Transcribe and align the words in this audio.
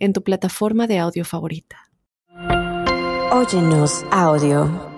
en 0.00 0.14
tu 0.14 0.24
plataforma 0.24 0.86
de 0.86 0.98
audio 0.98 1.24
favorita. 1.24 1.90
Óyenos 3.32 4.04
audio. 4.10 4.88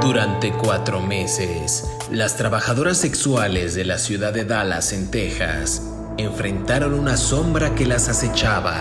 Durante 0.00 0.52
cuatro 0.52 1.00
meses, 1.02 1.84
las 2.10 2.36
trabajadoras 2.36 2.98
sexuales 2.98 3.74
de 3.74 3.84
la 3.84 3.98
ciudad 3.98 4.32
de 4.32 4.44
Dallas, 4.44 4.92
en 4.92 5.10
Texas, 5.10 5.82
enfrentaron 6.16 6.94
una 6.94 7.16
sombra 7.16 7.74
que 7.74 7.86
las 7.86 8.08
acechaba. 8.08 8.80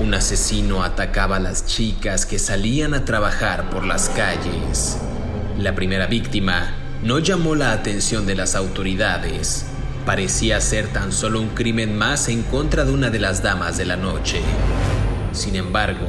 Un 0.00 0.12
asesino 0.14 0.82
atacaba 0.82 1.36
a 1.36 1.40
las 1.40 1.66
chicas 1.66 2.26
que 2.26 2.38
salían 2.38 2.92
a 2.92 3.04
trabajar 3.04 3.70
por 3.70 3.84
las 3.84 4.08
calles. 4.10 4.98
La 5.58 5.74
primera 5.74 6.06
víctima 6.06 6.83
no 7.04 7.18
llamó 7.18 7.54
la 7.54 7.72
atención 7.72 8.24
de 8.26 8.34
las 8.34 8.54
autoridades. 8.54 9.66
Parecía 10.06 10.58
ser 10.62 10.88
tan 10.88 11.12
solo 11.12 11.38
un 11.38 11.48
crimen 11.48 11.96
más 11.98 12.28
en 12.28 12.42
contra 12.42 12.86
de 12.86 12.92
una 12.92 13.10
de 13.10 13.18
las 13.18 13.42
damas 13.42 13.76
de 13.76 13.84
la 13.84 13.96
noche. 13.96 14.40
Sin 15.32 15.54
embargo, 15.54 16.06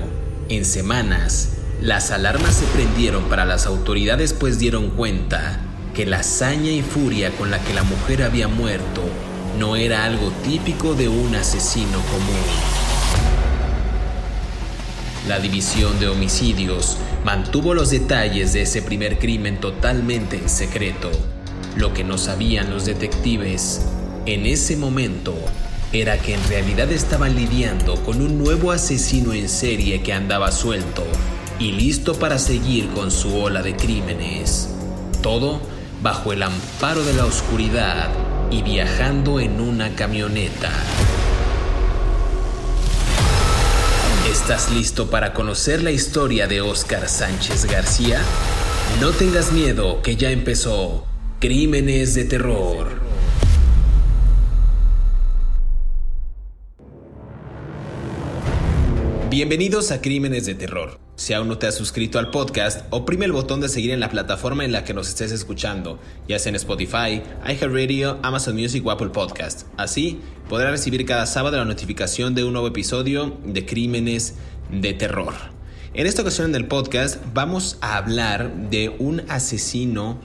en 0.47 0.63
semanas, 0.63 1.49
las 1.81 2.11
alarmas 2.11 2.55
se 2.55 2.65
prendieron 2.67 3.25
para 3.25 3.43
las 3.43 3.65
autoridades 3.65 4.31
pues 4.31 4.57
dieron 4.57 4.89
cuenta 4.91 5.59
que 5.93 6.05
la 6.05 6.19
hazaña 6.19 6.71
y 6.71 6.81
furia 6.81 7.31
con 7.31 7.51
la 7.51 7.59
que 7.59 7.73
la 7.73 7.83
mujer 7.83 8.23
había 8.23 8.47
muerto 8.47 9.01
no 9.59 9.75
era 9.75 10.05
algo 10.05 10.31
típico 10.45 10.93
de 10.93 11.09
un 11.09 11.35
asesino 11.35 11.99
común. 12.09 12.84
La 15.27 15.39
División 15.39 15.99
de 15.99 16.07
Homicidios 16.07 16.97
mantuvo 17.23 17.73
los 17.73 17.89
detalles 17.89 18.53
de 18.53 18.61
ese 18.61 18.83
primer 18.83 19.17
crimen 19.17 19.59
totalmente 19.59 20.37
en 20.37 20.47
secreto. 20.49 21.09
Lo 21.75 21.95
que 21.95 22.03
no 22.03 22.19
sabían 22.19 22.69
los 22.69 22.85
detectives 22.85 23.81
en 24.27 24.45
ese 24.45 24.77
momento 24.77 25.33
era 25.91 26.19
que 26.19 26.35
en 26.35 26.47
realidad 26.47 26.91
estaban 26.91 27.35
lidiando 27.35 27.95
con 28.03 28.21
un 28.21 28.37
nuevo 28.37 28.71
asesino 28.71 29.33
en 29.33 29.49
serie 29.49 30.03
que 30.03 30.13
andaba 30.13 30.51
suelto 30.51 31.03
y 31.57 31.71
listo 31.71 32.19
para 32.19 32.37
seguir 32.37 32.89
con 32.89 33.09
su 33.09 33.35
ola 33.35 33.63
de 33.63 33.75
crímenes. 33.75 34.69
Todo 35.23 35.59
bajo 36.03 36.33
el 36.33 36.43
amparo 36.43 37.03
de 37.03 37.13
la 37.13 37.25
oscuridad 37.25 38.11
y 38.51 38.61
viajando 38.61 39.39
en 39.39 39.59
una 39.59 39.95
camioneta. 39.95 40.71
¿Estás 44.35 44.69
listo 44.69 45.09
para 45.09 45.33
conocer 45.33 45.81
la 45.81 45.91
historia 45.91 46.45
de 46.45 46.59
Oscar 46.59 47.07
Sánchez 47.07 47.65
García? 47.65 48.19
No 48.99 49.11
tengas 49.11 49.53
miedo, 49.53 50.01
que 50.03 50.17
ya 50.17 50.29
empezó 50.29 51.07
Crímenes 51.39 52.13
de 52.15 52.25
Terror. 52.25 52.99
Bienvenidos 59.29 59.91
a 59.91 60.01
Crímenes 60.01 60.45
de 60.45 60.53
Terror. 60.53 61.04
Si 61.17 61.31
aún 61.31 61.47
no 61.47 61.57
te 61.57 61.65
has 61.65 61.75
suscrito 61.75 62.19
al 62.19 62.29
podcast, 62.29 62.87
oprime 62.89 63.23
el 63.23 63.31
botón 63.31 63.61
de 63.61 63.69
seguir 63.69 63.91
en 63.91 64.01
la 64.01 64.09
plataforma 64.09 64.65
en 64.65 64.73
la 64.73 64.83
que 64.83 64.93
nos 64.93 65.07
estés 65.07 65.31
escuchando, 65.31 65.97
ya 66.27 66.37
sea 66.39 66.49
en 66.49 66.57
Spotify, 66.57 67.21
iHeartRadio, 67.47 68.19
Amazon 68.21 68.55
Music 68.57 68.85
o 68.85 68.91
Apple 68.91 69.09
Podcast. 69.09 69.65
Así 69.77 70.19
podrás 70.49 70.71
recibir 70.71 71.05
cada 71.05 71.25
sábado 71.25 71.55
la 71.55 71.63
notificación 71.63 72.35
de 72.35 72.43
un 72.43 72.51
nuevo 72.51 72.67
episodio 72.67 73.37
de 73.45 73.65
Crímenes 73.65 74.35
de 74.69 74.93
Terror. 74.93 75.33
En 75.93 76.05
esta 76.05 76.21
ocasión 76.21 76.51
del 76.51 76.67
podcast 76.67 77.21
vamos 77.33 77.77
a 77.79 77.95
hablar 77.95 78.69
de 78.69 78.93
un 78.99 79.21
asesino 79.29 80.19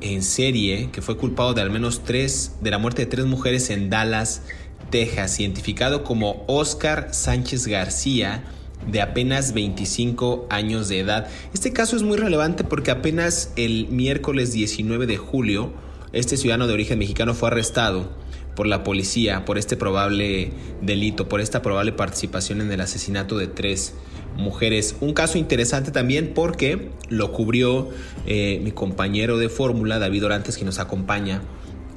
en 0.00 0.22
serie 0.22 0.90
que 0.92 1.02
fue 1.02 1.16
culpado 1.16 1.54
de 1.54 1.62
al 1.62 1.70
menos 1.70 2.04
tres 2.04 2.52
de 2.60 2.70
la 2.70 2.78
muerte 2.78 3.02
de 3.02 3.10
tres 3.10 3.26
mujeres 3.26 3.68
en 3.70 3.90
Dallas, 3.90 4.42
Texas, 4.90 5.40
identificado 5.40 6.04
como 6.04 6.44
Oscar 6.46 7.08
Sánchez 7.12 7.66
García 7.66 8.44
de 8.90 9.00
apenas 9.00 9.52
25 9.52 10.46
años 10.50 10.88
de 10.88 11.00
edad. 11.00 11.28
Este 11.52 11.72
caso 11.72 11.96
es 11.96 12.02
muy 12.02 12.16
relevante 12.16 12.64
porque 12.64 12.90
apenas 12.90 13.52
el 13.56 13.88
miércoles 13.88 14.52
19 14.52 15.06
de 15.06 15.16
julio, 15.16 15.72
este 16.12 16.36
ciudadano 16.36 16.66
de 16.66 16.74
origen 16.74 16.98
mexicano 16.98 17.34
fue 17.34 17.48
arrestado 17.48 18.10
por 18.54 18.66
la 18.66 18.84
policía 18.84 19.44
por 19.44 19.58
este 19.58 19.76
probable 19.76 20.50
delito, 20.80 21.28
por 21.28 21.40
esta 21.40 21.62
probable 21.62 21.92
participación 21.92 22.60
en 22.60 22.72
el 22.72 22.80
asesinato 22.80 23.36
de 23.36 23.46
tres 23.46 23.94
mujeres. 24.36 24.96
Un 25.00 25.12
caso 25.12 25.38
interesante 25.38 25.90
también 25.90 26.32
porque 26.34 26.90
lo 27.08 27.32
cubrió 27.32 27.90
eh, 28.26 28.60
mi 28.62 28.72
compañero 28.72 29.38
de 29.38 29.48
fórmula, 29.48 29.98
David 29.98 30.24
Orantes, 30.24 30.56
que 30.56 30.64
nos 30.64 30.78
acompaña 30.78 31.42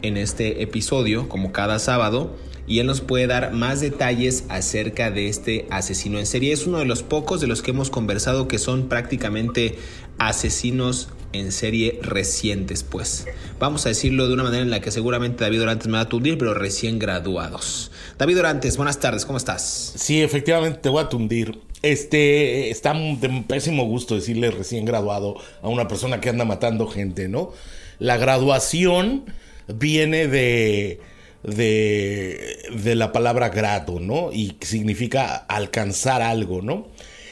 en 0.02 0.18
este 0.18 0.62
episodio, 0.62 1.28
como 1.30 1.52
cada 1.52 1.80
sábado 1.80 2.36
y 2.70 2.80
él 2.80 2.86
nos 2.86 3.02
puede 3.02 3.26
dar 3.26 3.52
más 3.52 3.82
detalles 3.82 4.46
acerca 4.48 5.10
de 5.10 5.28
este 5.28 5.66
asesino 5.72 6.20
en 6.20 6.28
serie. 6.28 6.54
Es 6.54 6.68
uno 6.68 6.78
de 6.78 6.86
los 6.86 7.02
pocos 7.02 7.42
de 7.42 7.48
los 7.48 7.64
que 7.64 7.72
hemos 7.72 7.90
conversado 7.90 8.48
que 8.48 8.60
son 8.60 8.88
prácticamente 8.88 9.76
asesinos 10.20 11.10
en 11.34 11.52
serie 11.52 12.00
recientes, 12.04 12.84
pues. 12.84 13.26
Vamos 13.60 13.86
a 13.86 13.90
decirlo 13.90 14.28
de 14.28 14.36
una 14.36 14.44
manera 14.44 14.62
en 14.62 14.70
la 14.70 14.82
que 14.82 14.92
seguramente 14.92 15.44
David 15.44 15.64
Orantes 15.64 15.88
me 15.88 15.94
va 15.94 16.02
a 16.02 16.10
tundir, 16.10 16.38
pero 16.38 16.54
recién 16.54 17.00
graduados. 17.00 17.92
David 18.20 18.40
Orantes, 18.40 18.78
buenas 18.78 19.00
tardes, 19.00 19.26
¿cómo 19.26 19.38
estás? 19.38 19.94
Sí, 19.96 20.22
efectivamente 20.22 20.80
te 20.80 20.90
voy 20.90 21.04
a 21.04 21.10
tundir. 21.10 21.60
Este, 21.82 22.70
está 22.70 22.94
de 22.94 23.46
pésimo 23.48 23.86
gusto 23.86 24.14
decirle 24.14 24.52
recién 24.52 24.86
graduado 24.86 25.38
a 25.64 25.70
una 25.70 25.88
persona 25.88 26.22
que 26.22 26.30
anda 26.30 26.46
matando 26.46 26.86
gente, 26.88 27.30
¿no? 27.30 27.52
La 27.98 28.18
graduación 28.18 29.26
viene 29.68 30.28
de 30.28 31.00
de, 31.44 32.58
de 32.74 32.96
la 32.96 33.12
palabra 33.12 33.50
grado, 33.50 34.00
¿no? 34.00 34.32
Y 34.32 34.58
significa 34.62 35.36
alcanzar 35.36 36.22
algo, 36.22 36.62
¿no? 36.62 36.88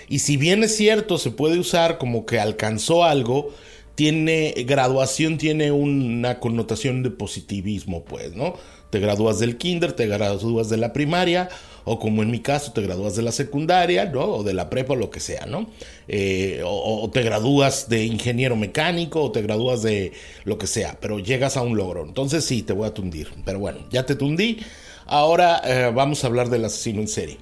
Y 0.10 0.20
si 0.20 0.38
bien 0.38 0.64
es 0.64 0.76
cierto, 0.76 1.18
se 1.18 1.32
puede 1.32 1.60
usar 1.60 1.98
como 1.98 2.26
que 2.26 2.40
alcanzó 2.40 3.04
algo, 3.04 3.54
tiene, 3.96 4.54
graduación 4.66 5.38
tiene 5.38 5.72
una 5.72 6.40
connotación 6.40 7.04
de 7.04 7.10
positivismo, 7.10 8.06
pues, 8.06 8.36
¿no? 8.36 8.54
Te 8.90 9.00
gradúas 9.00 9.40
del 9.40 9.58
kinder, 9.58 9.94
te 9.94 10.08
gradúas 10.08 10.70
de 10.70 10.78
la 10.78 10.94
primaria, 10.94 11.50
o 11.88 12.00
como 12.00 12.22
en 12.22 12.30
mi 12.30 12.42
caso, 12.42 12.74
te 12.74 12.82
gradúas 12.82 13.16
de 13.16 13.22
la 13.22 13.32
secundaria, 13.32 14.06
¿no? 14.06 14.26
O 14.26 14.44
de 14.44 14.54
la 14.54 14.70
prepa, 14.70 14.94
o 14.94 14.96
lo 14.98 15.10
que 15.10 15.22
sea, 15.22 15.46
¿no? 15.46 15.70
Eh, 16.10 16.62
o, 16.66 17.10
te 17.12 17.22
gradúas 17.24 17.88
de 17.88 18.04
ingeniero 18.04 18.58
mecánico, 18.58 19.24
o 19.24 19.32
te 19.32 19.42
gradúas 19.42 19.84
de 19.84 20.12
lo 20.44 20.58
que 20.58 20.68
sea, 20.68 20.98
pero 21.00 21.20
llegas 21.20 21.56
a 21.56 21.62
un 21.62 21.78
logro. 21.78 22.04
Entonces 22.04 22.44
sí, 22.44 22.62
te 22.62 22.74
voy 22.74 22.88
a 22.88 22.94
tundir. 22.94 23.30
Pero 23.46 23.60
bueno, 23.60 23.80
ya 23.90 24.06
te 24.06 24.16
tundí. 24.16 24.60
Ahora 25.06 25.62
eh, 25.64 25.92
vamos 25.96 26.24
a 26.24 26.28
hablar 26.28 26.50
del 26.50 26.66
asesino 26.66 27.00
en 27.00 27.08
serie. 27.08 27.38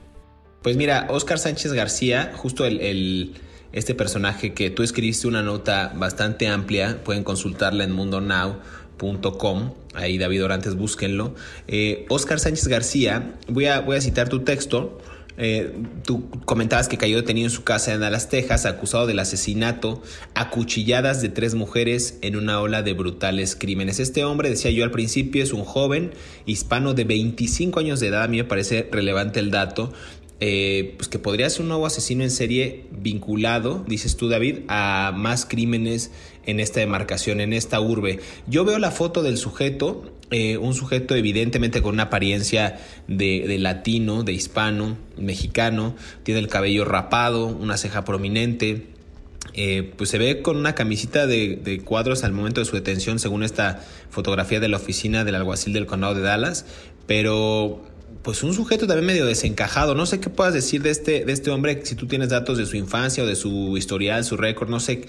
Pues 0.62 0.78
mira, 0.78 1.08
Oscar 1.10 1.40
Sánchez 1.40 1.74
García, 1.74 2.32
justo 2.36 2.66
el, 2.66 3.34
este 3.72 3.96
personaje 3.96 4.54
que 4.54 4.70
tú 4.70 4.84
escribiste 4.84 5.28
una 5.28 5.42
nota 5.42 5.92
bastante 5.96 6.48
amplia, 6.48 7.04
pueden 7.04 7.24
consultarla 7.24 7.84
en 7.84 7.92
Mundo 7.92 8.22
Now 8.22 8.58
Com, 8.98 9.74
ahí 9.94 10.18
David 10.18 10.44
Orantes, 10.44 10.76
búsquenlo. 10.76 11.36
Eh, 11.68 12.06
Oscar 12.10 12.40
Sánchez 12.40 12.68
García, 12.68 13.36
voy 13.48 13.66
a, 13.66 13.82
voy 13.82 13.98
a 13.98 14.02
citar 14.02 14.30
tu 14.30 14.42
texto. 14.44 15.00
Eh, 15.38 15.74
tú 16.06 16.30
comentabas 16.46 16.88
que 16.88 16.98
cayó 16.98 17.18
detenido 17.18 17.48
en 17.48 17.52
su 17.52 17.64
casa 17.64 17.94
en 17.94 18.00
Dallas, 18.00 18.30
Texas, 18.30 18.66
acusado 18.66 19.06
del 19.06 19.20
asesinato 19.20 20.02
a 20.34 20.50
cuchilladas 20.50 21.22
de 21.22 21.30
tres 21.30 21.56
mujeres 21.56 22.18
en 22.22 22.38
una 22.38 22.62
ola 22.62 22.84
de 22.84 22.94
brutales 22.94 23.56
crímenes. 23.56 24.00
Este 24.00 24.24
hombre, 24.24 24.50
decía 24.50 24.72
yo 24.72 24.84
al 24.84 24.92
principio, 24.92 25.44
es 25.44 25.52
un 25.52 25.66
joven 25.66 26.12
hispano 26.46 26.94
de 26.94 27.04
25 27.04 27.80
años 27.80 28.00
de 28.00 28.08
edad. 28.08 28.24
A 28.24 28.28
mí 28.28 28.38
me 28.38 28.46
parece 28.46 28.88
relevante 28.92 29.40
el 29.40 29.52
dato. 29.52 29.92
Eh, 30.42 30.96
pues 30.98 31.08
que 31.08 31.18
podría 31.18 31.50
ser 31.50 31.62
un 31.62 31.70
nuevo 31.70 31.86
asesino 31.86 32.22
en 32.22 32.30
serie 32.30 32.88
vinculado, 32.92 33.86
dices 33.88 34.18
tú 34.18 34.28
David, 34.28 34.60
a 34.68 35.14
más 35.16 35.46
crímenes 35.46 36.12
en 36.46 36.60
esta 36.60 36.82
demarcación, 36.82 37.40
en 37.40 37.54
esta 37.54 37.80
urbe. 37.80 38.20
Yo 38.46 38.66
veo 38.66 38.78
la 38.78 38.92
foto 38.92 39.24
del 39.24 39.38
sujeto, 39.38 40.12
eh, 40.32 40.58
un 40.58 40.74
sujeto 40.74 41.16
evidentemente 41.16 41.82
con 41.82 41.94
una 41.94 42.04
apariencia 42.04 42.82
de, 43.08 43.58
latino, 43.60 44.24
de 44.24 44.34
hispano, 44.34 44.98
mexicano, 45.18 45.96
tiene 46.24 46.42
el 46.42 46.50
cabello 46.50 46.84
rapado, 46.84 47.48
una 47.48 47.78
ceja 47.78 48.04
prominente, 48.04 48.88
Eh, 49.54 49.94
pues 49.96 50.10
se 50.10 50.18
ve 50.18 50.42
con 50.42 50.58
una 50.58 50.74
camisita 50.74 51.28
de, 51.28 51.56
de, 51.56 51.80
cuadros 51.80 52.24
al 52.24 52.34
momento 52.34 52.60
de 52.60 52.66
su 52.66 52.76
detención, 52.76 53.20
según 53.20 53.44
esta 53.44 53.80
fotografía 54.10 54.60
de 54.60 54.68
la 54.68 54.78
oficina 54.78 55.24
del 55.24 55.36
alguacil 55.36 55.72
del 55.72 55.86
condado 55.86 56.16
de 56.16 56.22
Dallas, 56.22 56.66
pero 57.06 57.82
pues 58.26 58.42
un 58.42 58.56
sujeto 58.56 58.88
también 58.88 59.06
medio 59.06 59.28
desencajado. 59.28 59.94
No 59.94 60.08
sé 60.08 60.20
qué 60.20 60.32
puedas 60.32 60.52
decir 60.52 60.82
de 60.82 60.90
este, 60.90 61.26
de 61.26 61.32
este 61.32 61.52
hombre, 61.52 61.86
si 61.86 61.94
tú 61.94 62.08
tienes 62.08 62.30
datos 62.30 62.58
de 62.58 62.66
su 62.66 62.76
infancia 62.76 63.24
o 63.24 63.28
de 63.28 63.36
su 63.36 63.78
historial, 63.78 64.26
su 64.26 64.36
récord, 64.36 64.68
no 64.68 64.80
sé 64.80 65.06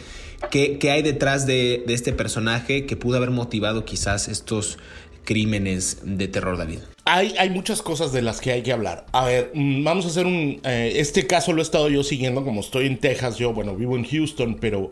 qué, 0.50 0.76
qué 0.78 0.90
hay 0.90 1.00
detrás 1.00 1.46
de, 1.46 1.82
de, 1.86 1.94
este 1.94 2.12
personaje 2.12 2.84
que 2.84 2.94
pudo 2.94 3.16
haber 3.16 3.30
motivado 3.30 3.86
quizás 3.86 4.28
estos 4.28 4.76
crímenes 5.24 6.00
de 6.04 6.28
terror, 6.28 6.58
David. 6.58 6.80
Hay, 7.06 7.34
hay 7.38 7.48
muchas 7.48 7.80
cosas 7.80 8.12
de 8.12 8.20
las 8.20 8.42
que 8.42 8.52
hay 8.52 8.62
que 8.62 8.72
hablar. 8.72 9.06
A 9.12 9.24
ver, 9.24 9.50
mm, 9.54 9.82
vamos 9.82 10.04
a 10.04 10.08
hacer 10.08 10.26
un... 10.26 10.60
Eh, 10.62 10.92
este 10.96 11.26
caso 11.26 11.54
lo 11.54 11.60
he 11.60 11.62
estado 11.62 11.88
yo 11.88 12.04
siguiendo 12.04 12.44
como 12.44 12.60
estoy 12.60 12.86
en 12.86 12.98
Texas, 12.98 13.38
yo, 13.38 13.54
bueno, 13.54 13.74
vivo 13.74 13.96
en 13.96 14.04
Houston, 14.04 14.58
pero 14.60 14.90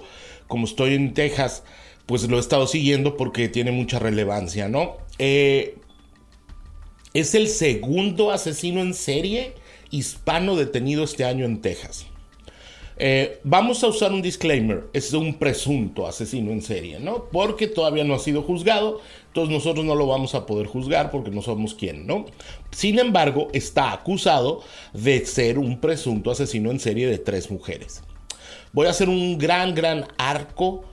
como 0.48 0.64
estoy 0.64 0.94
en 0.94 1.12
Texas, 1.12 1.62
pues 2.06 2.26
lo 2.26 2.38
he 2.38 2.40
estado 2.40 2.66
siguiendo 2.66 3.18
porque 3.18 3.50
tiene 3.50 3.70
mucha 3.70 3.98
relevancia, 3.98 4.66
¿no? 4.70 4.96
Eh, 5.18 5.76
es 7.14 7.34
el 7.34 7.48
segundo 7.48 8.32
asesino 8.32 8.80
en 8.80 8.92
serie 8.92 9.54
hispano 9.90 10.56
detenido 10.56 11.04
este 11.04 11.24
año 11.24 11.44
en 11.44 11.62
Texas. 11.62 12.06
Eh, 12.96 13.40
vamos 13.42 13.82
a 13.82 13.88
usar 13.88 14.12
un 14.12 14.22
disclaimer, 14.22 14.84
es 14.92 15.12
un 15.12 15.34
presunto 15.34 16.06
asesino 16.06 16.52
en 16.52 16.62
serie, 16.62 17.00
¿no? 17.00 17.24
Porque 17.32 17.66
todavía 17.66 18.04
no 18.04 18.14
ha 18.14 18.18
sido 18.18 18.42
juzgado, 18.42 19.00
entonces 19.28 19.52
nosotros 19.52 19.84
no 19.84 19.94
lo 19.94 20.06
vamos 20.06 20.34
a 20.34 20.46
poder 20.46 20.66
juzgar 20.66 21.10
porque 21.10 21.30
no 21.30 21.42
somos 21.42 21.74
quien, 21.74 22.06
¿no? 22.06 22.26
Sin 22.70 22.98
embargo, 22.98 23.48
está 23.52 23.92
acusado 23.92 24.62
de 24.92 25.24
ser 25.26 25.58
un 25.58 25.80
presunto 25.80 26.30
asesino 26.30 26.70
en 26.70 26.78
serie 26.78 27.08
de 27.08 27.18
tres 27.18 27.50
mujeres. 27.50 28.02
Voy 28.72 28.86
a 28.86 28.90
hacer 28.90 29.08
un 29.08 29.38
gran, 29.38 29.74
gran 29.74 30.06
arco 30.18 30.84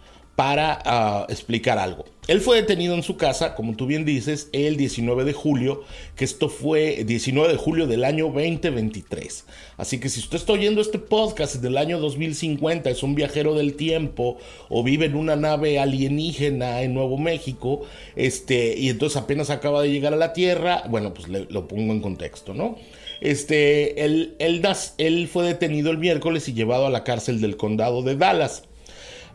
para 0.41 0.81
uh, 1.27 1.31
explicar 1.31 1.77
algo. 1.77 2.03
Él 2.27 2.41
fue 2.41 2.55
detenido 2.55 2.95
en 2.95 3.03
su 3.03 3.15
casa, 3.15 3.53
como 3.53 3.75
tú 3.75 3.85
bien 3.85 4.05
dices, 4.05 4.49
el 4.53 4.75
19 4.75 5.23
de 5.23 5.33
julio, 5.33 5.83
que 6.15 6.25
esto 6.25 6.49
fue 6.49 7.03
19 7.05 7.51
de 7.51 7.59
julio 7.59 7.85
del 7.85 8.03
año 8.03 8.25
2023. 8.33 9.45
Así 9.77 9.99
que 9.99 10.09
si 10.09 10.19
usted 10.19 10.37
está 10.37 10.53
oyendo 10.53 10.81
este 10.81 10.97
podcast 10.97 11.57
del 11.57 11.77
año 11.77 11.99
2050, 11.99 12.89
es 12.89 13.03
un 13.03 13.13
viajero 13.13 13.53
del 13.53 13.75
tiempo 13.75 14.39
o 14.67 14.81
vive 14.81 15.05
en 15.05 15.15
una 15.15 15.35
nave 15.35 15.77
alienígena 15.77 16.81
en 16.81 16.95
Nuevo 16.95 17.19
México, 17.19 17.83
este, 18.15 18.75
y 18.75 18.89
entonces 18.89 19.21
apenas 19.21 19.51
acaba 19.51 19.83
de 19.83 19.91
llegar 19.91 20.15
a 20.15 20.17
la 20.17 20.33
Tierra, 20.33 20.85
bueno, 20.89 21.13
pues 21.13 21.29
le, 21.29 21.45
lo 21.51 21.67
pongo 21.67 21.93
en 21.93 22.01
contexto, 22.01 22.55
¿no? 22.55 22.77
Este, 23.19 24.03
él, 24.03 24.35
él, 24.39 24.67
él 24.97 25.27
fue 25.27 25.45
detenido 25.45 25.91
el 25.91 25.99
miércoles 25.99 26.49
y 26.49 26.53
llevado 26.53 26.87
a 26.87 26.89
la 26.89 27.03
cárcel 27.03 27.41
del 27.41 27.57
condado 27.57 28.01
de 28.01 28.15
Dallas. 28.15 28.63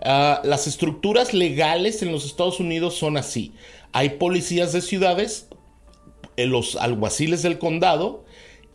Uh, 0.01 0.47
las 0.47 0.67
estructuras 0.67 1.33
legales 1.33 2.03
en 2.03 2.13
los 2.13 2.25
Estados 2.27 2.61
Unidos 2.61 2.95
son 2.95 3.17
así. 3.17 3.53
Hay 3.93 4.11
policías 4.11 4.73
de 4.73 4.83
ciudades, 4.83 5.49
eh, 6.37 6.47
los 6.47 6.77
alguaciles 6.77 7.43
del 7.43 7.59
condado 7.59 8.25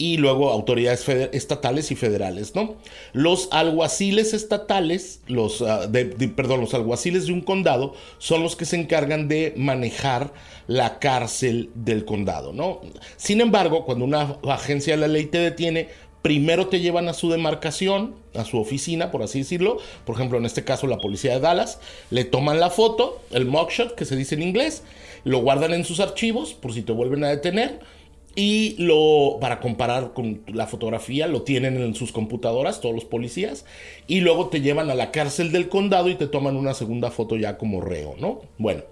y 0.01 0.17
luego 0.17 0.49
autoridades 0.49 1.07
estatales 1.31 1.91
y 1.91 1.95
federales, 1.95 2.55
¿no? 2.55 2.77
Los 3.13 3.49
alguaciles 3.51 4.33
estatales, 4.33 5.21
los, 5.27 5.63
de, 5.89 6.05
perdón, 6.35 6.61
los 6.61 6.73
alguaciles 6.73 7.27
de 7.27 7.33
un 7.33 7.41
condado 7.41 7.93
son 8.17 8.41
los 8.41 8.55
que 8.55 8.65
se 8.65 8.77
encargan 8.77 9.27
de 9.27 9.53
manejar 9.57 10.33
la 10.65 10.97
cárcel 10.97 11.69
del 11.75 12.03
condado, 12.03 12.51
¿no? 12.51 12.81
Sin 13.15 13.41
embargo, 13.41 13.85
cuando 13.85 14.03
una 14.03 14.37
agencia 14.49 14.95
de 14.95 15.01
la 15.01 15.07
ley 15.07 15.25
te 15.25 15.37
detiene, 15.37 15.89
primero 16.21 16.67
te 16.67 16.79
llevan 16.79 17.07
a 17.07 17.13
su 17.13 17.29
demarcación, 17.29 18.15
a 18.35 18.45
su 18.45 18.59
oficina, 18.59 19.11
por 19.11 19.23
así 19.23 19.39
decirlo. 19.39 19.77
Por 20.05 20.15
ejemplo, 20.15 20.37
en 20.37 20.45
este 20.45 20.63
caso 20.63 20.87
la 20.87 20.97
policía 20.97 21.33
de 21.33 21.39
Dallas, 21.39 21.79
le 22.09 22.25
toman 22.25 22.59
la 22.59 22.69
foto, 22.69 23.21
el 23.31 23.45
mugshot, 23.45 23.95
que 23.95 24.05
se 24.05 24.15
dice 24.15 24.35
en 24.35 24.43
inglés, 24.43 24.83
lo 25.23 25.39
guardan 25.39 25.73
en 25.73 25.85
sus 25.85 25.99
archivos 25.99 26.53
por 26.53 26.73
si 26.73 26.81
te 26.81 26.91
vuelven 26.91 27.23
a 27.23 27.29
detener. 27.29 27.79
Y 28.33 28.75
lo, 28.77 29.39
para 29.41 29.59
comparar 29.59 30.13
con 30.13 30.41
la 30.47 30.65
fotografía, 30.65 31.27
lo 31.27 31.41
tienen 31.41 31.81
en 31.81 31.95
sus 31.95 32.13
computadoras, 32.13 32.79
todos 32.79 32.95
los 32.95 33.03
policías. 33.03 33.65
Y 34.07 34.21
luego 34.21 34.47
te 34.47 34.61
llevan 34.61 34.89
a 34.89 34.95
la 34.95 35.11
cárcel 35.11 35.51
del 35.51 35.67
condado 35.67 36.07
y 36.09 36.15
te 36.15 36.27
toman 36.27 36.55
una 36.55 36.73
segunda 36.73 37.11
foto 37.11 37.35
ya 37.35 37.57
como 37.57 37.81
reo, 37.81 38.15
¿no? 38.19 38.39
Bueno, 38.57 38.83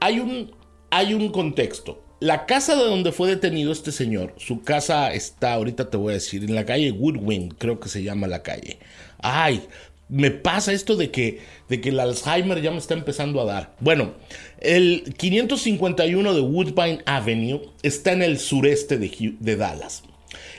hay 0.00 0.20
un, 0.20 0.52
hay 0.88 1.12
un 1.12 1.28
contexto. 1.28 2.05
La 2.18 2.46
casa 2.46 2.74
de 2.76 2.84
donde 2.84 3.12
fue 3.12 3.28
detenido 3.28 3.72
este 3.72 3.92
señor, 3.92 4.34
su 4.38 4.62
casa 4.62 5.12
está, 5.12 5.52
ahorita 5.52 5.90
te 5.90 5.98
voy 5.98 6.12
a 6.12 6.14
decir, 6.14 6.44
en 6.44 6.54
la 6.54 6.64
calle 6.64 6.90
Woodwind, 6.90 7.56
creo 7.58 7.78
que 7.78 7.90
se 7.90 8.02
llama 8.02 8.26
la 8.26 8.42
calle. 8.42 8.78
Ay, 9.18 9.66
me 10.08 10.30
pasa 10.30 10.72
esto 10.72 10.96
de 10.96 11.10
que, 11.10 11.40
de 11.68 11.82
que 11.82 11.90
el 11.90 12.00
Alzheimer 12.00 12.62
ya 12.62 12.70
me 12.70 12.78
está 12.78 12.94
empezando 12.94 13.38
a 13.42 13.44
dar. 13.44 13.76
Bueno, 13.80 14.14
el 14.60 15.14
551 15.18 16.32
de 16.32 16.40
Woodbine 16.40 17.02
Avenue 17.04 17.60
está 17.82 18.12
en 18.12 18.22
el 18.22 18.38
sureste 18.38 18.96
de, 18.96 19.34
de 19.38 19.56
Dallas. 19.56 20.02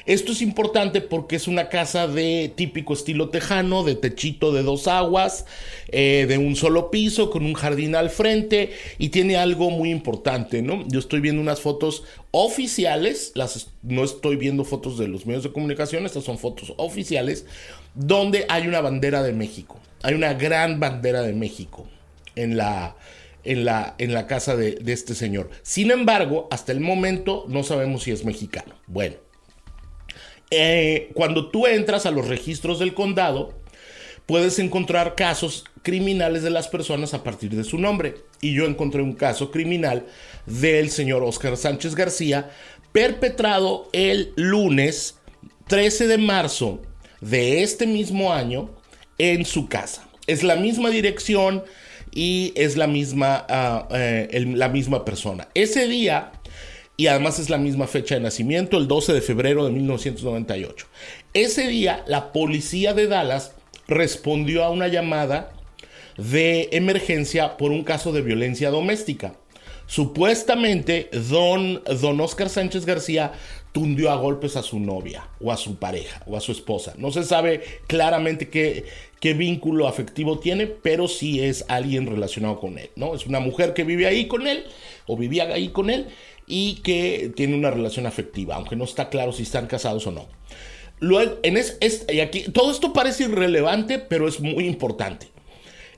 Esto 0.07 0.31
es 0.31 0.41
importante 0.41 1.01
porque 1.01 1.35
es 1.35 1.49
una 1.49 1.67
casa 1.67 2.07
de 2.07 2.51
típico 2.55 2.93
estilo 2.93 3.27
tejano, 3.27 3.83
de 3.83 3.95
techito 3.95 4.53
de 4.53 4.63
dos 4.63 4.87
aguas, 4.87 5.45
eh, 5.89 6.25
de 6.29 6.37
un 6.37 6.55
solo 6.55 6.89
piso, 6.89 7.29
con 7.29 7.45
un 7.45 7.53
jardín 7.53 7.93
al 7.93 8.09
frente 8.09 8.71
y 8.97 9.09
tiene 9.09 9.35
algo 9.35 9.69
muy 9.69 9.91
importante, 9.91 10.61
¿no? 10.61 10.87
Yo 10.87 10.99
estoy 10.99 11.19
viendo 11.19 11.41
unas 11.41 11.59
fotos 11.59 12.05
oficiales, 12.31 13.33
no 13.83 14.05
estoy 14.05 14.37
viendo 14.37 14.63
fotos 14.63 14.97
de 14.97 15.09
los 15.09 15.25
medios 15.25 15.43
de 15.43 15.51
comunicación, 15.51 16.05
estas 16.05 16.23
son 16.23 16.37
fotos 16.37 16.73
oficiales, 16.77 17.45
donde 17.93 18.45
hay 18.47 18.65
una 18.65 18.79
bandera 18.79 19.23
de 19.23 19.33
México, 19.33 19.77
hay 20.03 20.13
una 20.13 20.33
gran 20.33 20.79
bandera 20.79 21.21
de 21.21 21.33
México 21.33 21.85
en 22.37 22.55
la, 22.55 22.95
en 23.43 23.65
la, 23.65 23.95
en 23.97 24.13
la 24.13 24.25
casa 24.25 24.55
de, 24.55 24.79
este 24.85 25.15
señor. 25.15 25.49
Sin 25.63 25.91
embargo, 25.91 26.47
hasta 26.49 26.71
el 26.71 26.79
momento 26.79 27.45
no 27.49 27.63
sabemos 27.63 28.03
si 28.03 28.11
es 28.11 28.23
mexicano. 28.23 28.75
Bueno, 28.87 29.15
eh, 30.49 31.09
cuando 31.13 31.49
tú 31.49 31.67
entras 31.67 32.05
a 32.05 32.11
los 32.11 32.27
registros 32.27 32.79
del 32.79 32.93
condado, 32.93 33.53
puedes 34.25 34.59
encontrar 34.59 35.15
casos 35.15 35.63
criminales 35.81 36.43
de 36.43 36.49
las 36.49 36.67
personas 36.67 37.13
a 37.13 37.23
partir 37.23 37.55
de 37.55 37.63
su 37.63 37.77
nombre. 37.77 38.15
Y 38.41 38.53
yo 38.53 38.65
encontré 38.65 39.01
un 39.01 39.13
caso 39.13 39.51
criminal 39.51 40.05
del 40.45 40.89
señor 40.89 41.23
Oscar 41.23 41.57
Sánchez 41.57 41.95
García, 41.95 42.51
perpetrado 42.91 43.89
el 43.93 44.33
lunes 44.35 45.15
13 45.67 46.07
de 46.07 46.17
marzo 46.17 46.81
de 47.21 47.63
este 47.63 47.87
mismo 47.87 48.33
año 48.33 48.69
en 49.17 49.45
su 49.45 49.67
casa. 49.67 50.07
Es 50.27 50.43
la 50.43 50.55
misma 50.55 50.89
dirección 50.89 51.63
y 52.11 52.53
es 52.55 52.77
la 52.77 52.87
misma, 52.87 53.45
uh, 53.49 53.93
eh, 53.93 54.45
la 54.55 54.69
misma 54.69 55.05
persona. 55.05 55.47
Ese 55.53 55.87
día 55.87 56.31
y 56.99 57.05
además 57.07 57.37
es 57.37 57.51
la 57.51 57.59
misma 57.59 57.85
fecha 57.85 58.15
de 58.15 58.21
nacimiento, 58.21 58.77
el 58.77 58.87
12 58.87 59.13
de 59.13 59.21
febrero 59.21 59.63
de 59.63 59.71
1998. 59.71 60.87
Ese 61.33 61.67
día, 61.67 62.03
la 62.07 62.33
policía 62.33 62.95
de 62.95 63.05
Dallas 63.05 63.53
respondió 63.87 64.63
a 64.63 64.71
una 64.71 64.87
llamada 64.87 65.51
de 66.17 66.69
emergencia 66.71 67.55
por 67.55 67.71
un 67.71 67.83
caso 67.83 68.11
de 68.11 68.23
violencia 68.23 68.71
doméstica. 68.71 69.35
Supuestamente, 69.85 71.09
don, 71.29 71.83
don 72.01 72.19
Oscar 72.19 72.49
Sánchez 72.49 72.85
García 72.87 73.31
tundió 73.77 74.09
a 74.09 74.15
golpes 74.15 74.55
a 74.55 74.63
su 74.63 74.79
novia 74.79 75.29
o 75.39 75.51
a 75.51 75.55
su 75.55 75.75
pareja 75.75 76.23
o 76.25 76.35
a 76.35 76.39
su 76.39 76.51
esposa. 76.51 76.95
No 76.97 77.11
se 77.11 77.23
sabe 77.23 77.61
claramente 77.85 78.49
qué, 78.49 78.85
qué 79.19 79.35
vínculo 79.35 79.87
afectivo 79.87 80.39
tiene, 80.39 80.65
pero 80.65 81.07
sí 81.07 81.43
es 81.43 81.63
alguien 81.67 82.07
relacionado 82.07 82.59
con 82.59 82.79
él, 82.79 82.89
¿no? 82.95 83.13
Es 83.13 83.27
una 83.27 83.39
mujer 83.39 83.75
que 83.75 83.83
vive 83.83 84.07
ahí 84.07 84.27
con 84.27 84.47
él 84.47 84.63
o 85.05 85.15
vivía 85.15 85.43
ahí 85.43 85.69
con 85.69 85.91
él 85.91 86.07
y 86.47 86.77
que 86.81 87.31
tiene 87.35 87.53
una 87.53 87.69
relación 87.69 88.07
afectiva, 88.07 88.55
aunque 88.55 88.75
no 88.75 88.83
está 88.83 89.09
claro 89.09 89.31
si 89.31 89.43
están 89.43 89.67
casados 89.67 90.07
o 90.07 90.11
no. 90.11 90.25
Luego, 90.99 91.37
en 91.43 91.57
es, 91.57 91.77
y 92.11 92.19
aquí, 92.19 92.45
todo 92.51 92.71
esto 92.71 92.93
parece 92.93 93.25
irrelevante, 93.25 93.99
pero 93.99 94.27
es 94.27 94.39
muy 94.39 94.65
importante. 94.65 95.27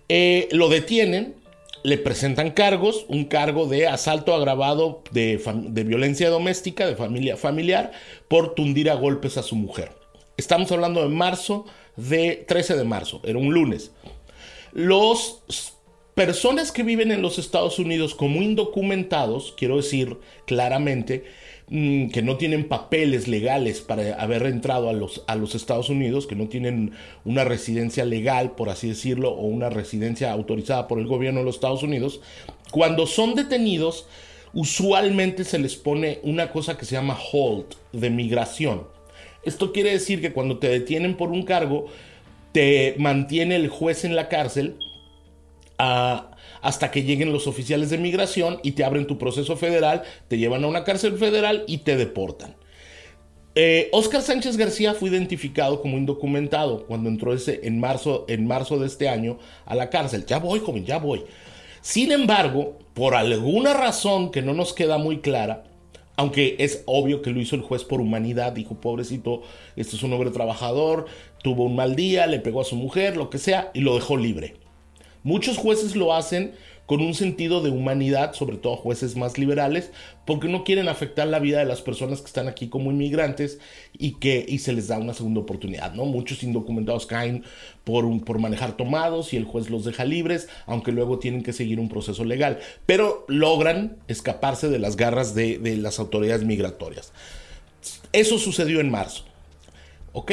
Eh, 0.10 0.50
lo 0.52 0.68
detienen, 0.68 1.36
le 1.84 1.98
presentan 1.98 2.52
cargos, 2.52 3.06
un 3.08 3.26
cargo 3.26 3.68
de 3.68 3.88
asalto 3.88 4.34
agravado 4.34 5.04
de, 5.12 5.42
de, 5.70 5.84
violencia 5.84 6.30
doméstica, 6.30 6.86
de 6.86 6.96
familia 6.96 7.38
familiar, 7.38 7.92
por 8.28 8.56
tundir 8.56 8.90
a 8.90 8.96
golpes 8.96 9.38
a 9.38 9.44
su 9.44 9.56
mujer. 9.56 9.92
Estamos 10.38 10.72
hablando 10.72 11.02
de 11.02 11.10
marzo, 11.10 11.66
de 11.96 12.46
13 12.48 12.76
de 12.76 12.84
marzo, 12.84 13.22
era 13.24 13.40
un 13.40 13.54
lunes. 13.54 13.92
Los 14.72 15.42
personas 16.16 16.72
que 16.72 16.84
viven 16.84 17.12
en 17.12 17.22
los 17.22 17.40
Estados 17.40 17.80
Unidos 17.80 18.14
como 18.14 18.42
indocumentados, 18.42 19.54
quiero 19.58 19.78
decir 19.78 20.18
claramente, 20.46 21.24
mm, 21.70 22.10
que 22.10 22.22
no 22.22 22.38
tienen 22.38 22.68
papeles 22.68 23.28
legales 23.28 23.82
para 23.82 24.16
haber 24.22 24.44
entrado 24.44 24.90
a 24.90 24.94
los, 24.94 25.24
a 25.28 25.36
los 25.36 25.56
Estados 25.56 25.90
Unidos, 25.90 26.28
que 26.28 26.36
no 26.36 26.48
tienen 26.48 26.94
una 27.26 27.44
residencia 27.44 28.06
legal, 28.06 28.52
por 28.52 28.70
así 28.70 28.90
decirlo, 28.90 29.32
o 29.32 29.46
una 29.46 29.70
residencia 29.70 30.32
autorizada 30.32 30.88
por 30.88 31.00
el 31.00 31.08
gobierno 31.08 31.40
de 31.40 31.46
los 31.46 31.56
Estados 31.56 31.84
Unidos, 31.84 32.22
cuando 32.72 33.08
son 33.08 33.36
detenidos, 33.36 34.08
usualmente 34.54 35.44
se 35.44 35.60
les 35.60 35.76
pone 35.76 36.20
una 36.24 36.52
cosa 36.52 36.78
que 36.78 36.86
se 36.86 36.96
llama 36.96 37.18
hold 37.32 37.66
de 37.92 38.10
migración. 38.10 38.88
Esto 39.44 39.72
quiere 39.72 39.92
decir 39.92 40.22
que 40.22 40.34
cuando 40.34 40.58
te 40.60 40.68
detienen 40.68 41.16
por 41.16 41.30
un 41.30 41.44
cargo, 41.44 41.88
te 42.52 42.96
mantiene 42.98 43.56
el 43.56 43.70
juez 43.70 44.04
en 44.06 44.16
la 44.16 44.28
cárcel 44.28 44.78
ah, 45.78 46.29
hasta 46.62 46.92
que 46.92 47.04
lleguen 47.04 47.34
los 47.34 47.48
oficiales 47.48 47.90
de 47.90 47.98
migración 47.98 48.60
y 48.64 48.72
te 48.72 48.84
abren 48.84 49.08
tu 49.08 49.18
proceso 49.18 49.58
federal, 49.58 50.04
te 50.28 50.38
llevan 50.38 50.64
a 50.64 50.68
una 50.68 50.84
cárcel 50.84 51.18
federal 51.18 51.64
y 51.68 51.80
te 51.80 51.98
deportan. 51.98 52.56
Eh, 53.56 53.90
Oscar 53.92 54.22
Sánchez 54.22 54.58
García 54.58 54.94
fue 54.94 55.10
identificado 55.10 55.82
como 55.82 55.98
indocumentado 55.98 56.86
cuando 56.86 57.10
entró 57.10 57.34
ese, 57.34 57.62
en, 57.64 57.80
marzo, 57.80 58.26
en 58.30 58.48
marzo 58.48 58.78
de 58.78 58.88
este 58.88 59.10
año 59.10 59.40
a 59.66 59.76
la 59.76 59.90
cárcel. 59.90 60.26
Ya 60.26 60.40
voy, 60.40 60.60
joven, 60.60 60.86
ya 60.86 60.98
voy. 60.98 61.24
Sin 61.82 62.12
embargo, 62.12 62.78
por 62.94 63.16
alguna 63.16 63.74
razón 63.74 64.32
que 64.32 64.42
no 64.42 64.54
nos 64.54 64.74
queda 64.74 64.98
muy 64.98 65.20
clara, 65.20 65.64
aunque 66.16 66.58
es 66.60 66.84
obvio 66.86 67.22
que 67.22 67.32
lo 67.32 67.40
hizo 67.40 67.56
el 67.56 67.62
juez 67.62 67.86
por 67.86 68.02
humanidad, 68.02 68.52
dijo, 68.52 68.76
pobrecito, 68.76 69.42
este 69.76 69.96
es 69.96 70.04
un 70.04 70.14
hombre 70.14 70.32
trabajador, 70.32 71.06
tuvo 71.42 71.64
un 71.64 71.76
mal 71.76 71.96
día, 71.96 72.28
le 72.28 72.40
pegó 72.40 72.62
a 72.62 72.66
su 72.66 72.76
mujer, 72.76 73.16
lo 73.16 73.30
que 73.30 73.38
sea, 73.38 73.72
y 73.74 73.80
lo 73.80 73.96
dejó 73.96 74.18
libre. 74.18 74.56
Muchos 75.24 75.58
jueces 75.58 75.96
lo 75.96 76.14
hacen 76.14 76.54
con 76.90 77.02
un 77.02 77.14
sentido 77.14 77.62
de 77.62 77.70
humanidad, 77.70 78.34
sobre 78.34 78.58
todo 78.58 78.76
jueces 78.76 79.16
más 79.16 79.38
liberales, 79.38 79.92
porque 80.26 80.48
no 80.48 80.64
quieren 80.64 80.90
afectar 80.90 81.28
la 81.28 81.38
vida 81.38 81.60
de 81.60 81.66
las 81.66 81.82
personas 81.82 82.20
que 82.20 82.26
están 82.26 82.48
aquí 82.48 82.68
como 82.68 82.90
inmigrantes 82.90 83.60
y 83.96 84.14
que 84.14 84.44
y 84.50 84.58
se 84.58 84.74
les 84.74 84.88
da 84.88 84.98
una 84.98 85.14
segunda 85.14 85.40
oportunidad, 85.42 85.94
¿no? 85.94 86.06
Muchos 86.06 86.42
indocumentados 86.42 87.06
caen 87.06 87.44
por, 87.84 88.26
por 88.26 88.40
manejar 88.40 88.76
tomados 88.76 89.34
y 89.34 89.38
el 89.38 89.46
juez 89.46 89.70
los 89.70 89.86
deja 89.86 90.04
libres, 90.04 90.50
aunque 90.66 90.92
luego 90.92 91.20
tienen 91.20 91.44
que 91.44 91.54
seguir 91.54 91.80
un 91.80 91.90
proceso 91.90 92.26
legal, 92.26 92.58
pero 92.88 93.24
logran 93.28 93.98
escaparse 94.08 94.68
de 94.68 94.80
las 94.80 94.96
garras 94.96 95.36
de, 95.36 95.60
de 95.60 95.78
las 95.78 96.00
autoridades 96.00 96.44
migratorias. 96.44 97.14
Eso 98.14 98.40
sucedió 98.40 98.80
en 98.80 98.90
marzo, 98.90 99.26
¿ok? 100.14 100.32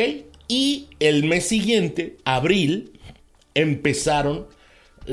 Y 0.48 0.86
el 1.00 1.24
mes 1.24 1.46
siguiente, 1.46 2.16
abril, 2.24 2.92
empezaron 3.54 4.46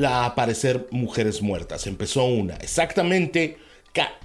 a 0.05 0.25
aparecer 0.25 0.87
mujeres 0.91 1.41
muertas. 1.41 1.87
Empezó 1.87 2.25
una, 2.25 2.55
exactamente 2.55 3.57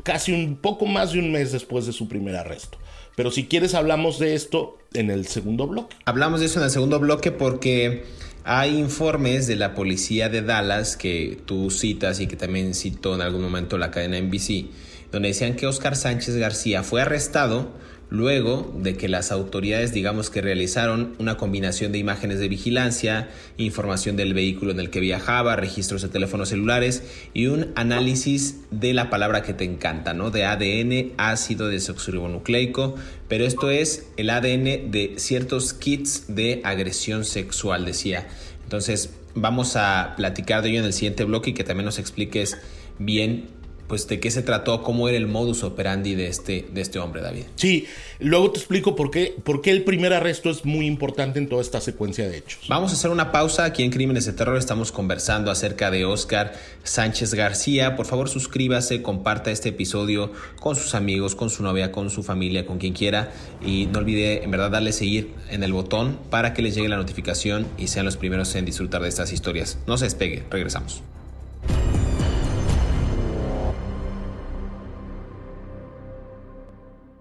casi 0.03 0.33
un 0.33 0.57
poco 0.57 0.87
más 0.87 1.13
de 1.13 1.19
un 1.19 1.31
mes 1.31 1.53
después 1.53 1.87
de 1.87 1.93
su 1.93 2.09
primer 2.09 2.37
arresto. 2.37 2.79
Pero 3.15 3.31
si 3.31 3.47
quieres 3.47 3.75
hablamos 3.75 4.19
de 4.19 4.35
esto 4.35 4.79
en 4.95 5.11
el 5.11 5.27
segundo 5.27 5.67
bloque. 5.67 5.97
Hablamos 6.05 6.41
de 6.41 6.47
eso 6.47 6.61
en 6.61 6.67
el 6.67 6.71
segundo 6.71 7.01
bloque 7.01 7.33
porque 7.33 8.05
hay 8.45 8.79
informes 8.79 9.47
de 9.47 9.57
la 9.57 9.75
policía 9.75 10.29
de 10.29 10.43
Dallas 10.43 10.97
que 10.97 11.39
tú 11.45 11.71
citas 11.71 12.21
y 12.21 12.27
que 12.27 12.37
también 12.37 12.75
citó 12.75 13.15
en 13.15 13.21
algún 13.21 13.43
momento 13.43 13.77
la 13.77 13.91
cadena 13.91 14.21
NBC, 14.21 14.67
donde 15.11 15.29
decían 15.29 15.55
que 15.55 15.67
Oscar 15.67 15.97
Sánchez 15.97 16.37
García 16.37 16.83
fue 16.83 17.03
arrestado 17.03 17.73
luego 18.11 18.73
de 18.77 18.97
que 18.97 19.09
las 19.09 19.31
autoridades 19.33 19.93
digamos 19.93 20.31
que 20.31 20.41
realizaron 20.41 21.15
una 21.19 21.37
combinación 21.37 21.93
de 21.93 21.99
imágenes 21.99 22.39
de 22.39 22.49
vigilancia, 22.49 23.29
información 23.57 24.17
del 24.17 24.35
vehículo 24.35 24.73
en 24.73 24.81
el 24.81 24.91
que 24.91 25.01
viajaba, 25.01 25.57
registros 25.57 26.03
de 26.03 26.09
teléfonos 26.09 26.49
celulares 26.49 27.03
y 27.35 27.47
un 27.47 27.73
análisis 27.75 28.61
de 28.71 28.95
la 28.95 29.11
palabra 29.11 29.43
que 29.43 29.55
te 29.55 29.65
encanta, 29.65 30.15
¿no? 30.15 30.31
De 30.31 30.45
ADN, 30.45 31.13
ácido 31.19 31.69
desoxirribonucleico, 31.69 32.95
pero 33.29 33.45
esto 33.45 33.71
es 33.71 34.09
el 34.17 34.31
ADN 34.31 34.91
de 34.91 35.15
ciertos 35.17 35.75
kits 35.75 36.25
de 36.35 36.61
agresión 36.65 37.25
sexual, 37.25 37.85
decía. 37.85 38.29
Entonces, 38.65 39.11
vamos 39.35 39.77
a 39.77 40.15
platicar 40.17 40.63
de 40.63 40.71
ello 40.71 40.81
en 40.81 40.87
el 40.87 40.93
siguiente 40.93 41.25
bloque 41.25 41.51
y 41.51 41.55
que 41.55 41.65
también 41.65 41.85
nos 41.85 41.99
expliques 41.99 42.59
bien 42.99 43.58
pues 43.89 44.07
de 44.07 44.21
qué 44.21 44.31
se 44.31 44.43
trató, 44.43 44.83
cómo 44.83 45.09
era 45.09 45.17
el 45.17 45.27
modus 45.27 45.65
operandi 45.65 46.15
de 46.15 46.29
este, 46.29 46.67
de 46.73 46.81
este 46.81 46.99
hombre, 46.99 47.23
David. 47.23 47.45
Sí, 47.57 47.87
luego 48.21 48.53
te 48.53 48.59
explico 48.59 48.95
por 48.95 49.11
qué, 49.11 49.35
por 49.43 49.63
qué 49.63 49.71
el 49.71 49.83
primer 49.83 50.13
arresto 50.13 50.51
es 50.51 50.65
muy 50.65 50.87
importante 50.87 51.39
en 51.39 51.49
toda 51.49 51.63
esta 51.63 51.81
secuencia 51.81 52.29
de 52.29 52.39
hechos. 52.39 52.67
Vamos 52.69 52.93
a 52.93 52.95
hacer 52.95 53.11
una 53.11 53.33
pausa 53.33 53.65
aquí 53.65 53.83
en 53.83 53.91
Crímenes 53.91 54.27
de 54.27 54.35
Terror. 54.35 54.59
Estamos 54.59 54.93
conversando 54.93 55.51
acerca 55.51 55.91
de 55.91 56.05
Oscar 56.05 56.53
Sánchez 56.85 57.35
García. 57.35 57.97
Por 57.97 58.07
favor, 58.07 58.29
suscríbase, 58.29 59.03
comparta 59.03 59.51
este 59.51 59.71
episodio 59.71 60.33
con 60.61 60.77
sus 60.77 60.95
amigos, 60.95 61.35
con 61.35 61.49
su 61.49 61.63
novia, 61.63 61.91
con 61.91 62.11
su 62.11 62.23
familia, 62.23 62.67
con 62.67 62.79
quien 62.79 62.93
quiera. 62.93 63.33
Y 63.65 63.87
no 63.87 64.01
olvide, 64.01 64.45
en 64.45 64.51
verdad, 64.51 64.71
darle 64.71 64.93
seguir 64.93 65.33
en 65.51 65.63
el 65.63 65.73
botón 65.73 66.19
para 66.31 66.53
que 66.53 66.63
les 66.63 66.75
llegue 66.75 66.89
la 66.89 66.97
notificación 66.97 67.67
y 67.79 67.89
sean 67.89 68.05
los 68.05 68.17
primeros 68.17 68.55
en 68.55 68.67
disfrutar 68.67 69.03
de 69.03 69.09
estas 69.09 69.33
historias. 69.33 69.79
No 69.87 69.97
se 69.97 70.05
despegue, 70.05 70.45
regresamos. 70.51 71.03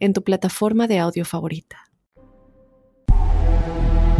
en 0.00 0.12
tu 0.12 0.22
plataforma 0.22 0.86
de 0.86 0.98
audio 0.98 1.24
favorita. 1.24 1.88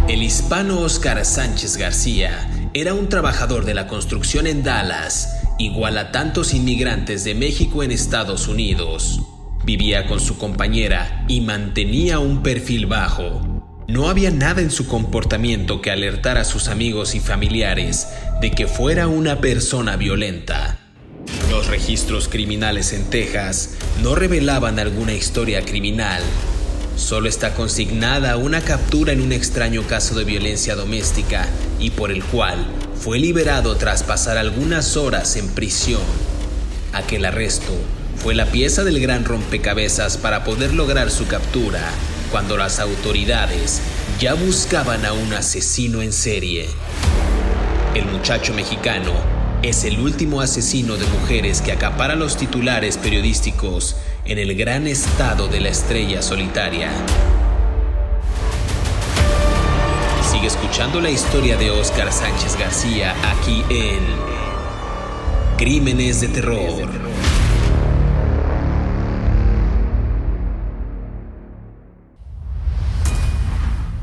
El 0.09 0.23
hispano 0.23 0.81
Oscar 0.81 1.23
Sánchez 1.25 1.77
García 1.77 2.71
era 2.73 2.95
un 2.95 3.11
trabajador 3.11 3.67
de 3.67 3.75
la 3.75 3.87
construcción 3.87 4.47
en 4.47 4.63
Dallas, 4.63 5.43
igual 5.59 5.99
a 5.99 6.13
tantos 6.13 6.55
inmigrantes 6.55 7.25
de 7.25 7.35
México 7.35 7.83
en 7.83 7.91
Estados 7.91 8.49
Unidos. 8.49 9.21
Vivía 9.67 10.07
con 10.07 10.19
su 10.19 10.39
compañera 10.39 11.27
y 11.29 11.43
mantenía 11.43 12.21
un 12.21 12.43
perfil 12.43 12.87
bajo. 12.87 13.43
No 13.87 14.09
había 14.09 14.31
nada 14.31 14.63
en 14.63 14.71
su 14.71 14.87
comportamiento 14.87 15.83
que 15.83 15.91
alertara 15.91 16.41
a 16.41 16.45
sus 16.45 16.69
amigos 16.69 17.15
y 17.15 17.21
familiares 17.21 18.09
de 18.41 18.51
que 18.51 18.67
fuera 18.67 19.09
una 19.09 19.43
persona 19.43 19.97
violenta. 19.97 20.79
Los 21.51 21.67
registros 21.69 22.29
criminales 22.29 22.93
en 22.93 23.05
Texas 23.05 23.71
no 24.03 24.15
revelaban 24.15 24.79
alguna 24.79 25.13
historia 25.13 25.63
criminal. 25.63 26.23
Solo 26.97 27.29
está 27.29 27.55
consignada 27.55 28.37
una 28.37 28.61
captura 28.61 29.13
en 29.13 29.21
un 29.21 29.33
extraño 29.33 29.87
caso 29.87 30.15
de 30.15 30.25
violencia 30.25 30.75
doméstica 30.75 31.47
y 31.79 31.91
por 31.91 32.11
el 32.11 32.25
cual 32.25 32.67
fue 33.01 33.19
liberado 33.19 33.77
tras 33.77 34.03
pasar 34.03 34.37
algunas 34.37 34.97
horas 34.97 35.37
en 35.37 35.49
prisión. 35.49 36.03
Aquel 36.93 37.25
arresto 37.25 37.73
fue 38.17 38.35
la 38.35 38.47
pieza 38.47 38.83
del 38.85 39.01
gran 39.01 39.25
rompecabezas 39.25 40.17
para 40.17 40.45
poder 40.45 40.75
lograr 40.75 41.11
su 41.11 41.27
captura 41.27 41.81
cuando 42.31 42.57
las 42.57 42.79
autoridades 42.79 43.81
ya 44.19 44.35
buscaban 44.35 45.07
a 45.07 45.13
un 45.13 45.33
asesino 45.33 46.03
en 46.03 46.13
serie. 46.13 46.69
El 47.95 48.07
muchacho 48.07 48.53
mexicano 48.53 49.38
es 49.62 49.85
el 49.85 49.99
último 49.99 50.41
asesino 50.41 50.97
de 50.97 51.07
mujeres 51.07 51.61
que 51.61 51.73
acapara 51.73 52.15
los 52.15 52.37
titulares 52.37 52.97
periodísticos 52.97 53.97
en 54.25 54.38
el 54.38 54.57
gran 54.57 54.87
estado 54.87 55.49
de 55.49 55.61
la 55.61 55.69
estrella 55.69 56.23
solitaria. 56.23 56.91
Sigue 60.31 60.47
escuchando 60.47 61.00
la 61.00 61.11
historia 61.11 61.57
de 61.57 61.71
Oscar 61.71 62.12
Sánchez 62.12 62.57
García 62.57 63.15
aquí 63.33 63.65
en 63.71 63.99
Crímenes 65.57 66.21
de 66.21 66.29
Terror. 66.29 67.38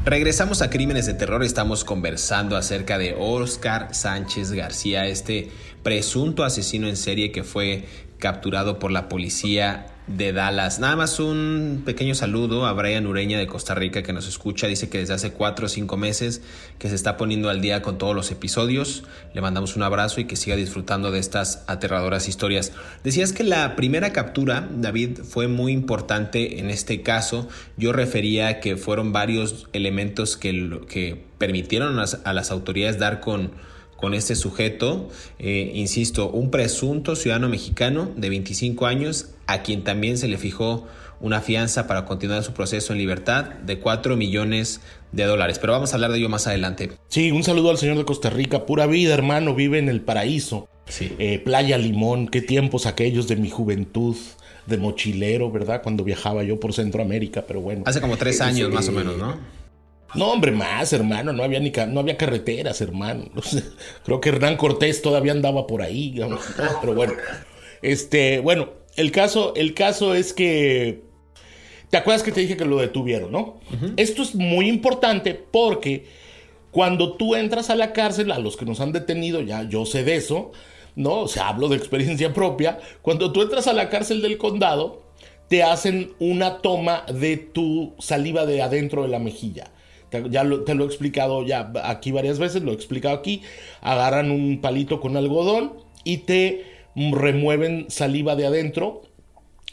Regresamos 0.05 0.61
a 0.61 0.69
Crímenes 0.69 1.07
de 1.07 1.15
Terror, 1.15 1.43
estamos 1.43 1.83
conversando 1.83 2.57
acerca 2.57 2.99
de 2.99 3.15
Oscar 3.17 3.95
Sánchez 3.95 4.51
García, 4.51 5.07
este 5.07 5.49
presunto 5.81 6.43
asesino 6.43 6.87
en 6.87 6.95
serie 6.95 7.31
que 7.31 7.43
fue 7.43 7.85
capturado 8.19 8.77
por 8.77 8.91
la 8.91 9.09
policía 9.09 9.87
de 10.07 10.33
Dallas. 10.33 10.79
Nada 10.79 10.95
más 10.95 11.19
un 11.19 11.81
pequeño 11.83 12.13
saludo 12.13 12.65
a 12.65 12.73
Brian 12.73 13.07
Ureña 13.07 13.39
de 13.39 13.47
Costa 13.47 13.73
Rica 13.73 14.03
que 14.03 14.13
nos 14.13 14.27
escucha. 14.27 14.67
Dice 14.67 14.89
que 14.89 14.99
desde 14.99 15.13
hace 15.13 15.31
cuatro 15.31 15.65
o 15.65 15.69
cinco 15.69 15.97
meses 15.97 16.41
que 16.77 16.89
se 16.89 16.95
está 16.95 17.17
poniendo 17.17 17.49
al 17.49 17.61
día 17.61 17.81
con 17.81 17.97
todos 17.97 18.15
los 18.15 18.31
episodios. 18.31 19.03
Le 19.33 19.41
mandamos 19.41 19.75
un 19.75 19.83
abrazo 19.83 20.21
y 20.21 20.25
que 20.25 20.35
siga 20.35 20.55
disfrutando 20.55 21.11
de 21.11 21.19
estas 21.19 21.63
aterradoras 21.67 22.27
historias. 22.27 22.71
Decías 23.03 23.33
que 23.33 23.43
la 23.43 23.75
primera 23.75 24.13
captura, 24.13 24.67
David, 24.71 25.19
fue 25.23 25.47
muy 25.47 25.71
importante 25.71 26.59
en 26.59 26.69
este 26.69 27.01
caso. 27.01 27.47
Yo 27.77 27.91
refería 27.91 28.59
que 28.59 28.77
fueron 28.77 29.11
varios 29.11 29.67
elementos 29.73 30.37
que, 30.37 30.81
que 30.87 31.23
permitieron 31.37 31.99
a 31.99 32.33
las 32.33 32.51
autoridades 32.51 32.99
dar 32.99 33.19
con 33.21 33.51
con 33.95 34.13
este 34.13 34.35
sujeto, 34.35 35.09
eh, 35.39 35.71
insisto, 35.75 36.29
un 36.29 36.51
presunto 36.51 37.15
ciudadano 37.15 37.49
mexicano 37.49 38.11
de 38.15 38.29
25 38.29 38.85
años 38.85 39.29
a 39.47 39.63
quien 39.63 39.83
también 39.83 40.17
se 40.17 40.27
le 40.27 40.37
fijó 40.37 40.87
una 41.21 41.41
fianza 41.41 41.87
para 41.87 42.05
continuar 42.05 42.43
su 42.43 42.53
proceso 42.53 42.93
en 42.93 42.99
libertad 42.99 43.45
de 43.45 43.79
4 43.79 44.17
millones 44.17 44.81
de 45.11 45.23
dólares. 45.23 45.59
Pero 45.59 45.73
vamos 45.73 45.93
a 45.93 45.95
hablar 45.95 46.11
de 46.11 46.17
ello 46.17 46.29
más 46.29 46.45
adelante. 46.47 46.91
Sí, 47.07 47.31
un 47.31 47.43
saludo 47.43 47.69
al 47.69 47.77
señor 47.77 47.97
de 47.97 48.05
Costa 48.05 48.29
Rica. 48.29 48.65
Pura 48.65 48.85
vida, 48.85 49.13
hermano, 49.13 49.55
vive 49.55 49.79
en 49.79 49.89
el 49.89 50.01
paraíso. 50.01 50.67
Sí. 50.87 51.15
Eh, 51.17 51.39
Playa 51.39 51.77
Limón, 51.77 52.27
qué 52.27 52.41
tiempos 52.41 52.85
aquellos 52.85 53.27
de 53.27 53.37
mi 53.37 53.49
juventud 53.49 54.15
de 54.65 54.77
mochilero, 54.77 55.51
¿verdad? 55.51 55.81
Cuando 55.81 56.03
viajaba 56.03 56.43
yo 56.43 56.59
por 56.59 56.73
Centroamérica, 56.73 57.43
pero 57.47 57.61
bueno. 57.61 57.83
Hace 57.85 58.01
como 58.01 58.17
tres 58.17 58.41
años 58.41 58.71
más 58.71 58.87
o 58.89 58.91
menos, 58.91 59.17
¿no? 59.17 59.35
No, 60.15 60.31
hombre, 60.31 60.51
más, 60.51 60.93
hermano. 60.93 61.33
No 61.33 61.43
había 61.43 61.59
ni 61.59 61.71
no 61.89 61.99
había 61.99 62.17
carreteras, 62.17 62.81
hermano. 62.81 63.25
Creo 64.05 64.21
que 64.21 64.29
Hernán 64.29 64.57
Cortés 64.57 65.01
todavía 65.01 65.31
andaba 65.31 65.67
por 65.67 65.81
ahí. 65.81 66.15
Pero 66.81 66.93
bueno. 66.93 67.13
Este, 67.81 68.39
bueno, 68.39 68.69
el 68.95 69.11
caso, 69.11 69.53
el 69.55 69.73
caso 69.73 70.15
es 70.15 70.33
que. 70.33 71.03
¿Te 71.89 71.97
acuerdas 71.97 72.23
que 72.23 72.31
te 72.31 72.41
dije 72.41 72.57
que 72.57 72.65
lo 72.65 72.77
detuvieron, 72.77 73.31
no? 73.31 73.59
Esto 73.95 74.23
es 74.23 74.35
muy 74.35 74.67
importante 74.67 75.33
porque 75.33 76.07
cuando 76.71 77.13
tú 77.13 77.35
entras 77.35 77.69
a 77.69 77.75
la 77.75 77.93
cárcel, 77.93 78.31
a 78.31 78.39
los 78.39 78.57
que 78.57 78.65
nos 78.65 78.81
han 78.81 78.91
detenido, 78.91 79.39
ya 79.41 79.63
yo 79.69 79.85
sé 79.85 80.03
de 80.03 80.15
eso, 80.15 80.51
¿no? 80.95 81.21
O 81.21 81.27
sea, 81.27 81.47
hablo 81.47 81.69
de 81.69 81.77
experiencia 81.77 82.33
propia. 82.33 82.79
Cuando 83.01 83.31
tú 83.31 83.43
entras 83.43 83.67
a 83.67 83.73
la 83.73 83.89
cárcel 83.89 84.21
del 84.21 84.37
condado, 84.37 85.03
te 85.47 85.63
hacen 85.63 86.13
una 86.19 86.57
toma 86.61 87.05
de 87.13 87.37
tu 87.37 87.93
saliva 87.99 88.45
de 88.45 88.61
adentro 88.61 89.03
de 89.03 89.09
la 89.09 89.19
mejilla. 89.19 89.71
Ya 90.29 90.43
te 90.65 90.75
lo 90.75 90.83
he 90.83 90.87
explicado 90.87 91.45
ya 91.45 91.71
aquí 91.83 92.11
varias 92.11 92.39
veces, 92.39 92.63
lo 92.63 92.71
he 92.71 92.75
explicado 92.75 93.15
aquí. 93.15 93.41
Agarran 93.81 94.31
un 94.31 94.61
palito 94.61 94.99
con 94.99 95.17
algodón 95.17 95.73
y 96.03 96.19
te 96.19 96.65
remueven 96.95 97.85
saliva 97.89 98.35
de 98.35 98.45
adentro 98.45 99.01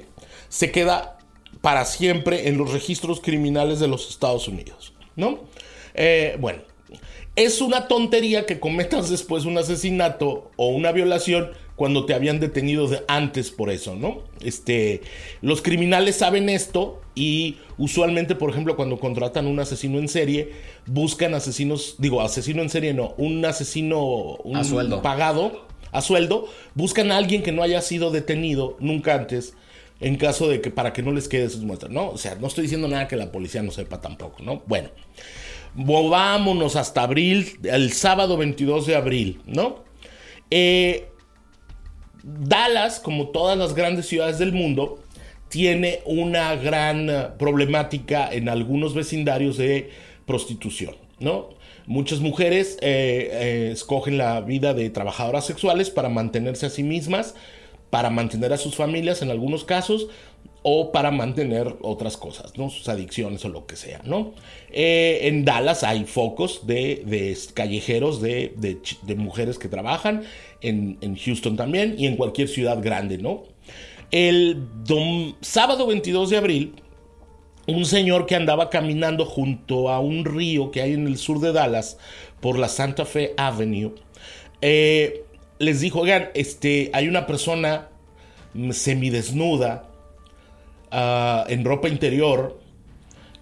se 0.48 0.70
queda 0.70 1.18
para 1.60 1.84
siempre 1.86 2.46
en 2.46 2.56
los 2.56 2.72
registros 2.72 3.20
criminales 3.20 3.80
de 3.80 3.88
los 3.88 4.10
Estados 4.10 4.46
Unidos, 4.46 4.92
¿no? 5.16 5.40
Eh, 5.94 6.36
bueno, 6.38 6.62
es 7.36 7.60
una 7.60 7.88
tontería 7.88 8.46
que 8.46 8.60
cometas 8.60 9.10
después 9.10 9.44
un 9.44 9.58
asesinato 9.58 10.50
o 10.56 10.68
una 10.68 10.92
violación 10.92 11.50
cuando 11.76 12.06
te 12.06 12.14
habían 12.14 12.40
detenido 12.40 12.88
antes 13.06 13.50
por 13.50 13.70
eso, 13.70 13.94
¿no? 13.94 14.22
Este, 14.40 15.02
los 15.42 15.60
criminales 15.60 16.16
saben 16.16 16.48
esto 16.48 17.02
y 17.14 17.56
usualmente, 17.76 18.34
por 18.34 18.50
ejemplo, 18.50 18.76
cuando 18.76 18.98
contratan 18.98 19.46
un 19.46 19.60
asesino 19.60 19.98
en 19.98 20.08
serie, 20.08 20.52
buscan 20.86 21.34
asesinos, 21.34 21.96
digo, 21.98 22.22
asesino 22.22 22.62
en 22.62 22.70
serie 22.70 22.94
no, 22.94 23.14
un 23.18 23.44
asesino 23.44 24.00
un 24.36 24.56
a 24.56 24.64
sueldo. 24.64 25.02
pagado 25.02 25.66
a 25.92 26.00
sueldo, 26.00 26.48
buscan 26.74 27.12
a 27.12 27.18
alguien 27.18 27.42
que 27.42 27.52
no 27.52 27.62
haya 27.62 27.82
sido 27.82 28.10
detenido 28.10 28.76
nunca 28.80 29.14
antes 29.14 29.54
en 30.00 30.16
caso 30.16 30.48
de 30.48 30.60
que 30.60 30.70
para 30.70 30.92
que 30.92 31.02
no 31.02 31.12
les 31.12 31.28
quede 31.28 31.48
sus 31.48 31.62
muestras, 31.62 31.90
¿no? 31.90 32.10
O 32.10 32.18
sea, 32.18 32.34
no 32.36 32.46
estoy 32.46 32.62
diciendo 32.62 32.88
nada 32.88 33.08
que 33.08 33.16
la 33.16 33.32
policía 33.32 33.62
no 33.62 33.70
sepa 33.70 34.00
tampoco, 34.00 34.42
¿no? 34.42 34.62
Bueno, 34.66 34.90
movámonos 35.76 36.74
hasta 36.74 37.02
abril, 37.02 37.58
el 37.62 37.92
sábado 37.92 38.36
22 38.36 38.86
de 38.86 38.96
abril, 38.96 39.40
¿no? 39.46 39.84
Eh, 40.50 41.08
Dallas, 42.22 42.98
como 42.98 43.28
todas 43.28 43.56
las 43.56 43.74
grandes 43.74 44.06
ciudades 44.06 44.38
del 44.38 44.52
mundo, 44.52 44.98
tiene 45.48 46.00
una 46.06 46.56
gran 46.56 47.10
eh, 47.10 47.28
problemática 47.38 48.32
en 48.32 48.48
algunos 48.48 48.94
vecindarios 48.94 49.58
de 49.58 49.90
prostitución, 50.26 50.96
¿no? 51.20 51.50
Muchas 51.86 52.20
mujeres 52.20 52.78
eh, 52.80 53.70
escogen 53.72 54.18
la 54.18 54.40
vida 54.40 54.74
de 54.74 54.90
trabajadoras 54.90 55.46
sexuales 55.46 55.90
para 55.90 56.08
mantenerse 56.08 56.66
a 56.66 56.70
sí 56.70 56.82
mismas, 56.82 57.34
para 57.90 58.10
mantener 58.10 58.52
a 58.52 58.56
sus 58.56 58.74
familias 58.74 59.22
en 59.22 59.30
algunos 59.30 59.64
casos, 59.64 60.08
o 60.68 60.90
para 60.90 61.12
mantener 61.12 61.76
otras 61.80 62.16
cosas, 62.16 62.58
¿no? 62.58 62.70
Sus 62.70 62.88
adicciones 62.88 63.44
o 63.44 63.48
lo 63.48 63.66
que 63.66 63.76
sea, 63.76 64.00
¿no? 64.04 64.34
Eh, 64.72 65.20
en 65.22 65.44
Dallas 65.44 65.84
hay 65.84 66.06
focos 66.06 66.66
de, 66.66 67.38
callejeros 67.54 68.20
de, 68.20 68.52
mujeres 69.16 69.60
que 69.60 69.68
trabajan, 69.68 70.24
en, 70.60 71.16
Houston 71.18 71.54
también 71.56 71.94
y 71.96 72.08
en 72.08 72.16
cualquier 72.16 72.48
ciudad 72.48 72.82
grande, 72.82 73.16
¿no? 73.16 73.44
El 74.10 74.66
sábado 75.40 75.86
22 75.86 76.30
de 76.30 76.36
abril, 76.36 76.74
un 77.68 77.84
señor 77.84 78.26
que 78.26 78.34
andaba 78.34 78.68
caminando 78.68 79.24
junto 79.24 79.88
a 79.88 80.00
un 80.00 80.24
río 80.24 80.72
que 80.72 80.82
hay 80.82 80.94
en 80.94 81.06
el 81.06 81.16
sur 81.16 81.38
de 81.38 81.52
Dallas, 81.52 81.96
por 82.40 82.58
la 82.58 82.66
Santa 82.66 83.04
Fe 83.04 83.34
Avenue, 83.36 83.94
eh, 84.62 85.22
les 85.60 85.80
dijo, 85.80 86.00
oigan, 86.00 86.30
este, 86.34 86.90
hay 86.92 87.06
una 87.06 87.24
persona 87.24 87.90
semidesnuda, 88.72 89.92
Uh, 90.92 91.42
en 91.48 91.64
ropa 91.64 91.88
interior 91.88 92.60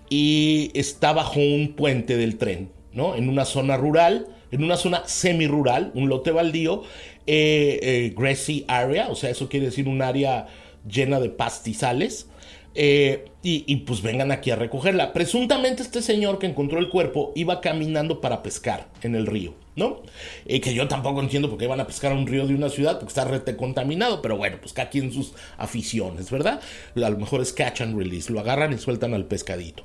y 0.08 0.70
está 0.74 1.12
bajo 1.12 1.40
un 1.40 1.74
puente 1.74 2.16
del 2.16 2.38
tren, 2.38 2.70
¿no? 2.92 3.16
En 3.16 3.28
una 3.28 3.44
zona 3.44 3.76
rural, 3.76 4.28
en 4.50 4.62
una 4.64 4.76
zona 4.76 5.02
semi-rural, 5.06 5.90
un 5.94 6.08
lote 6.08 6.30
baldío, 6.30 6.84
eh, 7.26 7.80
eh, 7.82 8.14
grassy 8.16 8.64
area, 8.68 9.08
o 9.08 9.14
sea, 9.14 9.30
eso 9.30 9.48
quiere 9.48 9.66
decir 9.66 9.88
un 9.88 10.02
área 10.02 10.46
llena 10.88 11.20
de 11.20 11.30
pastizales. 11.30 12.28
Eh, 12.76 13.26
y, 13.42 13.76
pues 13.76 14.02
vengan 14.02 14.32
aquí 14.32 14.50
a 14.50 14.56
recogerla. 14.56 15.12
Presuntamente 15.12 15.82
este 15.82 16.02
señor 16.02 16.40
que 16.40 16.46
encontró 16.46 16.80
el 16.80 16.88
cuerpo 16.88 17.32
iba 17.36 17.60
caminando 17.60 18.20
para 18.20 18.42
pescar 18.42 18.88
en 19.02 19.14
el 19.14 19.26
río, 19.26 19.54
¿no? 19.76 20.02
Y 20.46 20.60
que 20.60 20.74
yo 20.74 20.86
tampoco 20.88 21.20
entiendo 21.20 21.48
por 21.48 21.58
qué 21.58 21.66
van 21.66 21.80
a 21.80 21.86
pescar 21.86 22.12
a 22.12 22.14
un 22.14 22.26
río 22.26 22.46
de 22.46 22.54
una 22.54 22.68
ciudad 22.68 22.98
porque 22.98 23.08
está 23.08 23.24
rete 23.24 23.56
contaminado, 23.56 24.22
pero 24.22 24.36
bueno, 24.36 24.58
pues 24.60 24.72
cada 24.72 24.90
quien 24.90 25.12
sus 25.12 25.32
aficiones, 25.58 26.30
¿verdad? 26.30 26.60
A 26.96 27.10
lo 27.10 27.18
mejor 27.18 27.40
es 27.40 27.52
catch 27.52 27.80
and 27.80 27.96
release, 27.96 28.32
lo 28.32 28.40
agarran 28.40 28.72
y 28.72 28.78
sueltan 28.78 29.14
al 29.14 29.26
pescadito. 29.26 29.84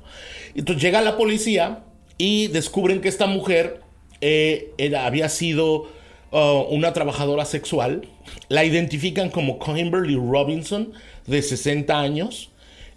Entonces 0.54 0.82
llega 0.82 1.00
la 1.00 1.16
policía 1.16 1.84
y 2.18 2.48
descubren 2.48 3.00
que 3.00 3.08
esta 3.08 3.26
mujer 3.26 3.80
eh, 4.20 4.72
era, 4.78 5.06
había 5.06 5.28
sido 5.28 5.88
uh, 6.32 6.66
una 6.70 6.92
trabajadora 6.92 7.44
sexual. 7.44 8.06
La 8.48 8.64
identifican 8.64 9.30
como 9.30 9.58
Kimberly 9.58 10.16
Robinson, 10.16 10.92
de 11.26 11.42
60 11.42 11.98
años. 11.98 12.49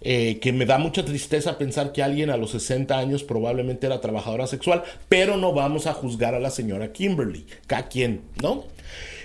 Eh, 0.06 0.38
que 0.38 0.52
me 0.52 0.66
da 0.66 0.76
mucha 0.76 1.02
tristeza 1.02 1.56
pensar 1.56 1.92
que 1.92 2.02
alguien 2.02 2.28
a 2.28 2.36
los 2.36 2.50
60 2.50 2.98
años 2.98 3.24
probablemente 3.24 3.86
era 3.86 4.02
trabajadora 4.02 4.46
sexual, 4.46 4.82
pero 5.08 5.38
no 5.38 5.54
vamos 5.54 5.86
a 5.86 5.94
juzgar 5.94 6.34
a 6.34 6.40
la 6.40 6.50
señora 6.50 6.92
Kimberly, 6.92 7.46
cada 7.66 7.88
quien, 7.88 8.20
¿no? 8.42 8.64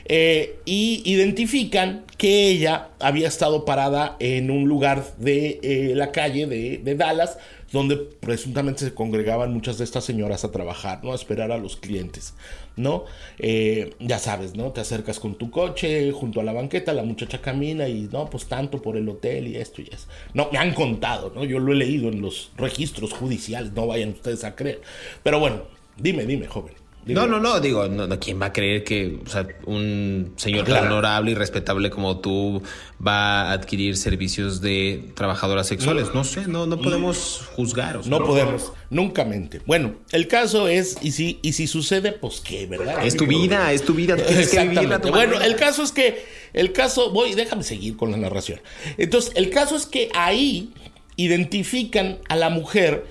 Eh, 0.05 0.55
y 0.63 1.03
identifican 1.05 2.05
que 2.17 2.47
ella 2.47 2.89
había 2.99 3.27
estado 3.27 3.65
parada 3.65 4.15
en 4.19 4.49
un 4.49 4.69
lugar 4.69 5.03
de 5.17 5.59
eh, 5.61 5.93
la 5.95 6.11
calle 6.11 6.47
de, 6.47 6.77
de, 6.77 6.95
Dallas, 6.95 7.37
donde 7.71 7.97
presuntamente 7.97 8.85
se 8.85 8.93
congregaban 8.93 9.53
muchas 9.53 9.77
de 9.77 9.83
estas 9.83 10.03
señoras 10.03 10.43
a 10.43 10.51
trabajar, 10.51 11.03
¿no? 11.03 11.11
A 11.11 11.15
esperar 11.15 11.51
a 11.51 11.57
los 11.57 11.75
clientes, 11.75 12.33
¿no? 12.75 13.05
Eh, 13.37 13.93
ya 13.99 14.19
sabes, 14.19 14.55
¿no? 14.55 14.71
Te 14.71 14.81
acercas 14.81 15.19
con 15.19 15.35
tu 15.35 15.51
coche 15.51 16.11
junto 16.11 16.41
a 16.41 16.43
la 16.43 16.53
banqueta, 16.53 16.93
la 16.93 17.03
muchacha 17.03 17.41
camina 17.41 17.87
y, 17.87 18.09
no, 18.11 18.29
pues 18.29 18.47
tanto 18.47 18.81
por 18.81 18.97
el 18.97 19.07
hotel 19.07 19.47
y 19.47 19.57
esto 19.57 19.81
y 19.81 19.89
eso. 19.91 20.07
No, 20.33 20.49
me 20.51 20.57
han 20.57 20.73
contado, 20.73 21.31
¿no? 21.35 21.45
Yo 21.45 21.59
lo 21.59 21.73
he 21.73 21.75
leído 21.75 22.09
en 22.09 22.21
los 22.21 22.51
registros 22.57 23.13
judiciales, 23.13 23.73
no 23.73 23.87
vayan 23.87 24.09
ustedes 24.09 24.43
a 24.43 24.55
creer. 24.55 24.81
Pero 25.23 25.39
bueno, 25.39 25.63
dime, 25.97 26.25
dime, 26.25 26.47
joven. 26.47 26.78
No, 27.05 27.25
no, 27.27 27.39
no, 27.39 27.59
digo, 27.59 27.87
no, 27.87 28.07
no, 28.07 28.19
¿quién 28.19 28.39
va 28.41 28.47
a 28.47 28.53
creer 28.53 28.83
que 28.83 29.19
o 29.25 29.29
sea, 29.29 29.47
un 29.65 30.33
señor 30.35 30.65
claro. 30.65 30.83
tan 30.83 30.91
honorable 30.91 31.31
y 31.31 31.33
respetable 31.35 31.89
como 31.89 32.19
tú 32.19 32.61
va 33.05 33.49
a 33.49 33.51
adquirir 33.53 33.97
servicios 33.97 34.61
de 34.61 35.09
trabajadoras 35.15 35.67
sexuales? 35.67 36.07
No, 36.09 36.15
no 36.15 36.23
sé, 36.23 36.47
no, 36.47 36.65
no 36.67 36.79
podemos 36.79 37.49
juzgar. 37.55 37.97
O 37.97 38.03
sea, 38.03 38.09
no, 38.09 38.19
no 38.19 38.25
podemos, 38.25 38.73
nunca 38.89 39.25
mente. 39.25 39.61
Bueno, 39.65 39.95
el 40.11 40.27
caso 40.27 40.67
es, 40.67 40.97
y 41.01 41.11
si, 41.11 41.39
y 41.41 41.53
si 41.53 41.67
sucede, 41.67 42.11
pues 42.11 42.41
qué, 42.41 42.67
¿verdad? 42.67 43.05
Es 43.05 43.15
tu 43.15 43.25
vida, 43.25 43.71
es 43.71 43.83
tu 43.83 43.93
vida, 43.93 44.15
tú 44.15 44.23
tienes 44.27 44.49
que 44.49 44.67
vivirla 44.67 44.99
tu 44.99 45.09
Bueno, 45.09 45.41
el 45.41 45.55
caso 45.55 45.83
es 45.83 45.91
que, 45.91 46.25
el 46.53 46.73
caso, 46.73 47.11
voy, 47.11 47.33
déjame 47.33 47.63
seguir 47.63 47.97
con 47.97 48.11
la 48.11 48.17
narración. 48.17 48.59
Entonces, 48.97 49.31
el 49.35 49.49
caso 49.49 49.75
es 49.75 49.85
que 49.85 50.09
ahí 50.13 50.73
identifican 51.15 52.19
a 52.29 52.35
la 52.35 52.49
mujer 52.49 53.05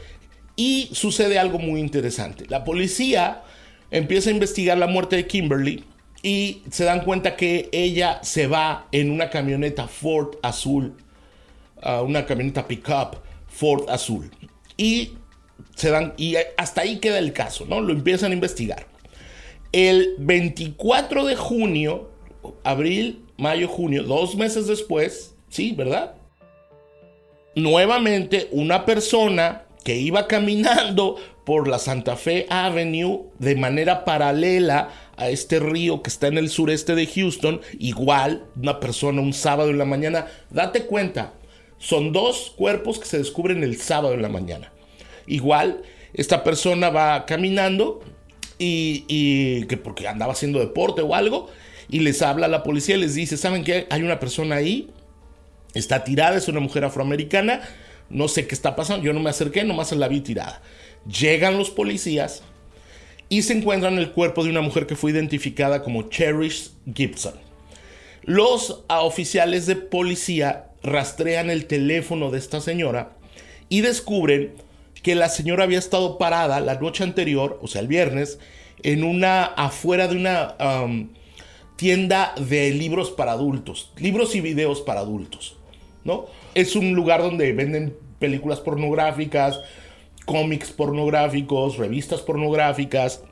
y 0.57 0.89
sucede 0.93 1.39
algo 1.39 1.59
muy 1.59 1.81
interesante. 1.81 2.47
La 2.49 2.65
policía 2.65 3.43
empieza 3.91 4.31
a 4.31 4.33
investigar 4.33 4.79
la 4.79 4.87
muerte 4.87 5.17
de 5.17 5.27
Kimberly 5.27 5.85
y 6.23 6.63
se 6.71 6.85
dan 6.85 7.05
cuenta 7.05 7.37
que 7.37 7.69
ella 7.73 8.21
se 8.23 8.47
va 8.47 8.89
en 8.93 9.11
una 9.11 9.31
camioneta 9.31 9.87
Ford 9.87 10.37
azul, 10.43 10.95
una 12.03 12.27
camioneta 12.27 12.67
pickup 12.67 13.17
Ford 13.49 13.89
azul. 13.89 14.31
Y 14.77 15.13
se 15.75 15.91
dan 15.91 16.15
y 16.17 16.37
hasta 16.57 16.83
ahí 16.83 16.99
queda 16.99 17.19
el 17.19 17.33
caso, 17.33 17.67
¿no? 17.67 17.81
Lo 17.81 17.93
empiezan 17.93 18.33
a 18.33 18.35
investigar. 18.35 18.87
El 19.73 20.15
24 20.19 21.25
de 21.25 21.37
junio, 21.37 22.11
abril, 22.65 23.25
mayo, 23.37 23.69
junio, 23.69 24.03
dos 24.03 24.35
meses 24.35 24.67
después, 24.67 25.35
sí, 25.49 25.73
¿verdad? 25.73 26.15
Nuevamente 27.55 28.49
una 28.51 28.85
persona 28.87 29.65
que 29.85 29.97
iba 29.97 30.27
caminando 30.27 31.17
por 31.49 31.67
la 31.67 31.79
Santa 31.79 32.15
Fe 32.17 32.45
Avenue 32.51 33.23
de 33.39 33.57
manera 33.57 34.05
paralela 34.05 34.91
a 35.17 35.31
este 35.31 35.59
río 35.61 36.03
que 36.03 36.11
está 36.11 36.27
en 36.27 36.37
el 36.37 36.51
sureste 36.51 36.95
de 36.95 37.07
Houston, 37.07 37.63
igual 37.79 38.45
una 38.55 38.81
persona 38.81 39.23
un 39.23 39.33
sábado 39.33 39.71
en 39.71 39.79
la 39.79 39.87
mañana, 39.87 40.27
date 40.51 40.83
cuenta, 40.83 41.33
son 41.79 42.13
dos 42.13 42.53
cuerpos 42.55 42.99
que 42.99 43.07
se 43.07 43.17
descubren 43.17 43.63
el 43.63 43.79
sábado 43.79 44.13
en 44.13 44.21
la 44.21 44.29
mañana. 44.29 44.73
Igual, 45.27 45.81
esta 46.13 46.45
persona 46.45 46.91
va 46.91 47.25
caminando 47.25 48.01
y, 48.59 49.65
que 49.69 49.79
porque 49.79 50.07
andaba 50.07 50.35
haciendo 50.35 50.59
deporte 50.59 51.01
o 51.01 51.15
algo, 51.15 51.49
y 51.89 52.01
les 52.01 52.21
habla 52.21 52.45
a 52.45 52.51
la 52.51 52.63
policía 52.63 52.97
y 52.97 53.01
les 53.01 53.15
dice, 53.15 53.39
¿saben 53.39 53.65
qué? 53.65 53.87
Hay 53.89 54.03
una 54.03 54.21
persona 54.21 54.57
ahí, 54.57 54.91
está 55.73 56.05
tirada, 56.05 56.37
es 56.37 56.49
una 56.49 56.61
mujer 56.61 56.85
afroamericana, 56.85 57.63
no 58.11 58.29
sé 58.29 58.47
qué 58.47 58.55
está 58.55 58.77
pasando, 58.77 59.03
yo 59.03 59.15
no 59.15 59.21
me 59.21 59.31
acerqué, 59.31 59.65
nomás 59.65 59.93
la 59.93 60.09
vi 60.09 60.21
tirada. 60.21 60.61
Llegan 61.07 61.59
los 61.59 61.71
policías 61.71 62.43
y 63.29 63.43
se 63.43 63.53
encuentran 63.55 63.99
el 63.99 64.13
cuerpo 64.13 64.45
de 64.45 64.51
una 64.51 64.61
mujer 64.61 64.87
que 64.87 64.97
fue 64.97 65.11
identificada 65.11 65.83
como 65.83 66.09
Cherish 66.09 66.73
Gibson. 66.95 67.35
Los 68.23 68.85
oficiales 68.89 69.67
de 69.67 69.77
policía 69.77 70.71
rastrean 70.83 71.51
el 71.51 71.67
teléfono 71.67 72.31
de 72.31 72.39
esta 72.39 72.61
señora 72.61 73.13
y 73.69 73.81
descubren 73.81 74.55
que 75.03 75.15
la 75.15 75.29
señora 75.29 75.65
había 75.65 75.79
estado 75.79 76.19
parada 76.19 76.61
la 76.61 76.75
noche 76.75 77.05
anterior, 77.05 77.59
o 77.63 77.69
sea, 77.69 77.81
el 77.81 77.89
viernes, 77.89 78.39
en 78.83 79.05
una 79.05 79.45
afuera 79.45 80.09
de 80.09 80.17
una 80.17 80.57
tienda 81.77 82.35
de 82.39 82.71
libros 82.71 83.11
para 83.11 83.33
adultos, 83.33 83.93
libros 83.97 84.35
y 84.35 84.41
videos 84.41 84.81
para 84.81 85.01
adultos, 85.01 85.57
¿no? 86.05 86.27
Es 86.55 86.77
un 86.77 86.95
lugar 86.95 87.23
donde 87.23 87.53
venden 87.53 87.97
películas 88.19 88.61
pornográficas, 88.61 89.61
cómics 90.29 90.71
pornográficos, 90.71 91.79
revistas 91.79 92.21
pornográficas. 92.21 93.25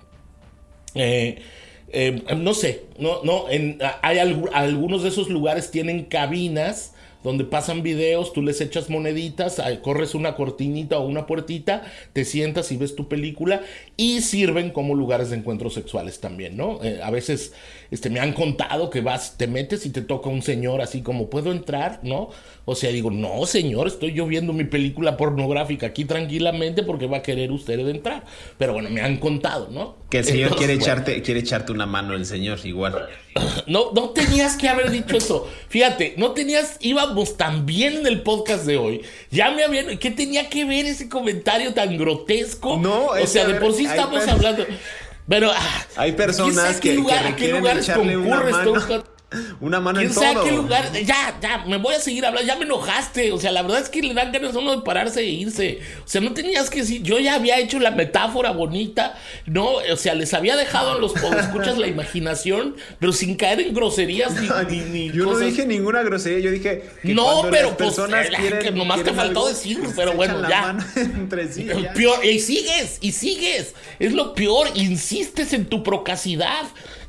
Eh, 0.94 1.42
eh, 1.90 2.24
no 2.34 2.54
sé, 2.54 2.86
no, 2.98 3.22
no, 3.22 3.50
en, 3.50 3.78
hay 4.00 4.18
algunos 4.18 5.02
de 5.02 5.10
esos 5.10 5.28
lugares 5.28 5.70
tienen 5.70 6.04
cabinas 6.06 6.94
donde 7.26 7.44
pasan 7.44 7.82
videos, 7.82 8.32
tú 8.32 8.40
les 8.40 8.60
echas 8.60 8.88
moneditas, 8.88 9.60
corres 9.82 10.14
una 10.14 10.36
cortinita 10.36 10.98
o 10.98 11.08
una 11.08 11.26
puertita, 11.26 11.82
te 12.12 12.24
sientas 12.24 12.70
y 12.70 12.76
ves 12.76 12.94
tu 12.94 13.08
película 13.08 13.62
y 13.96 14.20
sirven 14.20 14.70
como 14.70 14.94
lugares 14.94 15.30
de 15.30 15.36
encuentros 15.36 15.74
sexuales 15.74 16.20
también, 16.20 16.56
¿no? 16.56 16.78
Eh, 16.84 17.00
a 17.02 17.10
veces 17.10 17.52
este, 17.90 18.10
me 18.10 18.20
han 18.20 18.32
contado 18.32 18.90
que 18.90 19.00
vas, 19.00 19.36
te 19.36 19.48
metes 19.48 19.86
y 19.86 19.90
te 19.90 20.02
toca 20.02 20.28
un 20.28 20.40
señor 20.40 20.80
así 20.80 21.02
como, 21.02 21.28
¿puedo 21.28 21.50
entrar? 21.50 21.98
¿No? 22.04 22.30
O 22.64 22.76
sea, 22.76 22.92
digo, 22.92 23.10
no, 23.10 23.44
señor, 23.44 23.88
estoy 23.88 24.12
yo 24.12 24.24
viendo 24.26 24.52
mi 24.52 24.64
película 24.64 25.16
pornográfica 25.16 25.88
aquí 25.88 26.04
tranquilamente 26.04 26.84
porque 26.84 27.08
va 27.08 27.16
a 27.16 27.22
querer 27.22 27.50
usted 27.50 27.80
entrar. 27.88 28.24
Pero 28.56 28.72
bueno, 28.72 28.88
me 28.88 29.00
han 29.00 29.16
contado, 29.16 29.68
¿no? 29.72 29.96
Que 30.10 30.18
el 30.18 30.24
señor 30.24 30.54
quiere, 30.56 30.74
echarte, 30.74 31.20
quiere 31.22 31.40
echarte 31.40 31.72
una 31.72 31.84
mano, 31.84 32.14
el 32.14 32.24
señor, 32.26 32.58
igual. 32.64 33.08
No, 33.66 33.92
no 33.92 34.10
tenías 34.10 34.56
que 34.56 34.66
haber 34.68 34.90
dicho 34.90 35.16
eso. 35.16 35.50
Fíjate, 35.68 36.14
no 36.16 36.30
tenías, 36.30 36.78
íbamos 36.80 37.36
tan 37.36 37.66
bien 37.66 37.98
en 37.98 38.06
el 38.06 38.22
podcast 38.22 38.64
de 38.64 38.78
hoy. 38.78 39.02
Ya 39.30 39.50
me 39.50 39.62
habían. 39.62 39.98
¿Qué 39.98 40.10
tenía 40.10 40.48
que 40.48 40.64
ver 40.64 40.86
ese 40.86 41.10
comentario 41.10 41.74
tan 41.74 41.98
grotesco? 41.98 42.78
No, 42.78 43.08
o 43.08 43.26
sea, 43.26 43.46
de 43.46 43.54
por 43.54 43.74
sí 43.74 43.84
estamos 43.84 44.26
hablando. 44.26 44.64
Pero. 45.28 45.50
Ah, 45.52 45.86
hay 45.96 46.12
personas 46.12 46.80
que, 46.80 46.90
que, 46.90 47.34
qué 47.36 47.48
lugares 47.52 47.90
concurres? 47.90 48.56
Una 49.60 49.80
mano 49.80 50.00
en 50.00 50.14
todo. 50.14 50.44
qué 50.44 50.52
lugar. 50.52 50.92
Ya, 51.04 51.36
ya, 51.42 51.64
me 51.66 51.78
voy 51.78 51.94
a 51.94 52.00
seguir 52.00 52.24
hablando. 52.24 52.46
Ya 52.46 52.56
me 52.56 52.64
enojaste. 52.64 53.32
O 53.32 53.38
sea, 53.38 53.50
la 53.50 53.62
verdad 53.62 53.80
es 53.80 53.88
que 53.88 54.00
le 54.00 54.14
dan 54.14 54.30
ganas 54.30 54.54
a 54.54 54.58
uno 54.60 54.76
de 54.76 54.82
pararse 54.82 55.20
e 55.20 55.24
irse. 55.24 55.80
O 56.04 56.08
sea, 56.08 56.20
no 56.20 56.32
tenías 56.32 56.70
que 56.70 56.80
decir. 56.80 57.02
Yo 57.02 57.18
ya 57.18 57.34
había 57.34 57.58
hecho 57.58 57.80
la 57.80 57.90
metáfora 57.90 58.52
bonita. 58.52 59.18
No, 59.46 59.78
o 59.92 59.96
sea, 59.96 60.14
les 60.14 60.32
había 60.32 60.54
dejado 60.54 60.92
a 60.92 60.98
los 60.98 61.16
escuchas 61.16 61.76
la 61.76 61.88
imaginación, 61.88 62.76
pero 63.00 63.12
sin 63.12 63.34
caer 63.34 63.60
en 63.60 63.74
groserías 63.74 64.32
ni. 64.40 64.76
ni, 64.84 65.10
yo 65.10 65.24
no 65.24 65.38
dije 65.38 65.66
ninguna 65.66 66.04
grosería. 66.04 66.38
Yo 66.38 66.52
dije. 66.52 66.88
Que 67.02 67.12
no, 67.12 67.46
pero 67.50 67.76
pues. 67.76 67.98
Eh, 67.98 68.58
que 68.62 68.70
nomás 68.70 69.02
te 69.02 69.12
faltó 69.12 69.48
decirlo. 69.48 69.90
Pero 69.96 70.12
bueno, 70.12 70.48
ya. 70.48 70.78
y 72.22 72.38
sigues, 72.38 72.98
y 73.00 73.10
sigues. 73.10 73.74
Es 73.98 74.12
lo 74.12 74.34
peor. 74.34 74.68
Insistes 74.74 75.52
en 75.52 75.66
tu 75.66 75.82
procacidad. 75.82 76.62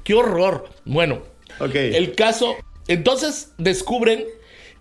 Qué 0.03 0.15
horror. 0.15 0.67
Bueno. 0.83 1.36
El 1.59 2.13
caso, 2.13 2.55
entonces 2.87 3.53
descubren 3.57 4.25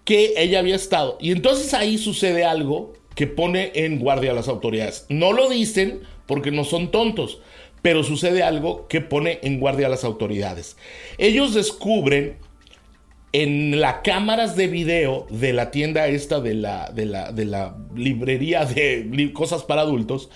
que 0.05 0.35
ella 0.37 0.61
había 0.61 0.77
estado. 0.77 1.19
Y 1.21 1.33
entonces 1.33 1.75
ahí 1.75 1.99
sucede 1.99 2.45
algo 2.45 2.95
que 3.15 3.27
pone 3.27 3.73
en 3.75 3.99
guardia 3.99 4.33
a 4.33 4.35
las 4.35 4.49
autoridades. 4.49 5.07
No 5.09 5.33
lo 5.33 5.49
dicen 5.49 6.03
porque 6.27 6.51
no 6.51 6.65
son 6.65 6.91
tontos, 6.91 7.41
pero 7.83 8.03
sucede 8.05 8.43
algo 8.43 8.87
que 8.89 9.01
pone 9.01 9.41
en 9.43 9.59
guardia 9.59 9.87
a 9.87 9.91
las 9.91 10.05
autoridades. 10.05 10.77
Ellos 11.19 11.55
descubren 11.55 12.37
en 13.33 13.81
las 13.81 13.97
cámaras 14.03 14.57
de 14.57 14.67
video 14.69 15.27
de 15.31 15.53
la 15.53 15.71
tienda 15.71 16.07
esta 16.09 16.41
de 16.41 16.55
la, 16.55 16.91
de 16.91 17.07
la, 17.07 17.33
de 17.33 17.45
la 17.45 17.77
librería 17.95 18.65
de 18.65 19.31
cosas 19.35 19.63
para 19.65 19.83
adultos 19.83 20.31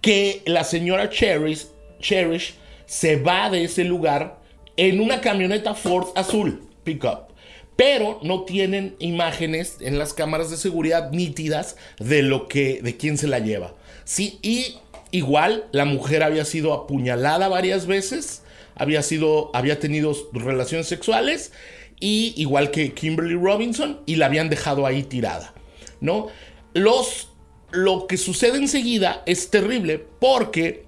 que 0.00 0.42
la 0.46 0.64
señora 0.64 1.10
Cherish, 1.10 1.66
Cherish 2.00 2.54
se 2.86 3.16
va 3.16 3.50
de 3.50 3.64
ese 3.64 3.84
lugar 3.84 4.43
en 4.76 5.00
una 5.00 5.20
camioneta 5.20 5.74
Ford 5.74 6.08
azul, 6.14 6.62
pickup. 6.84 7.32
Pero 7.76 8.20
no 8.22 8.44
tienen 8.44 8.94
imágenes 9.00 9.78
en 9.80 9.98
las 9.98 10.14
cámaras 10.14 10.50
de 10.50 10.56
seguridad 10.56 11.10
nítidas 11.10 11.76
de 11.98 12.22
lo 12.22 12.46
que, 12.46 12.80
de 12.82 12.96
quién 12.96 13.18
se 13.18 13.26
la 13.26 13.40
lleva. 13.40 13.74
Sí, 14.04 14.38
y 14.42 14.76
igual 15.10 15.66
la 15.72 15.84
mujer 15.84 16.22
había 16.22 16.44
sido 16.44 16.72
apuñalada 16.72 17.48
varias 17.48 17.86
veces, 17.86 18.42
había 18.76 19.02
sido, 19.02 19.50
había 19.54 19.80
tenido 19.80 20.14
relaciones 20.32 20.86
sexuales 20.86 21.52
y 22.00 22.34
igual 22.36 22.70
que 22.70 22.92
Kimberly 22.92 23.34
Robinson 23.34 24.00
y 24.06 24.16
la 24.16 24.26
habían 24.26 24.50
dejado 24.50 24.86
ahí 24.86 25.02
tirada, 25.02 25.54
¿no? 26.00 26.28
Los, 26.74 27.28
lo 27.70 28.06
que 28.06 28.16
sucede 28.16 28.58
enseguida 28.58 29.22
es 29.26 29.50
terrible 29.50 30.04
porque 30.20 30.83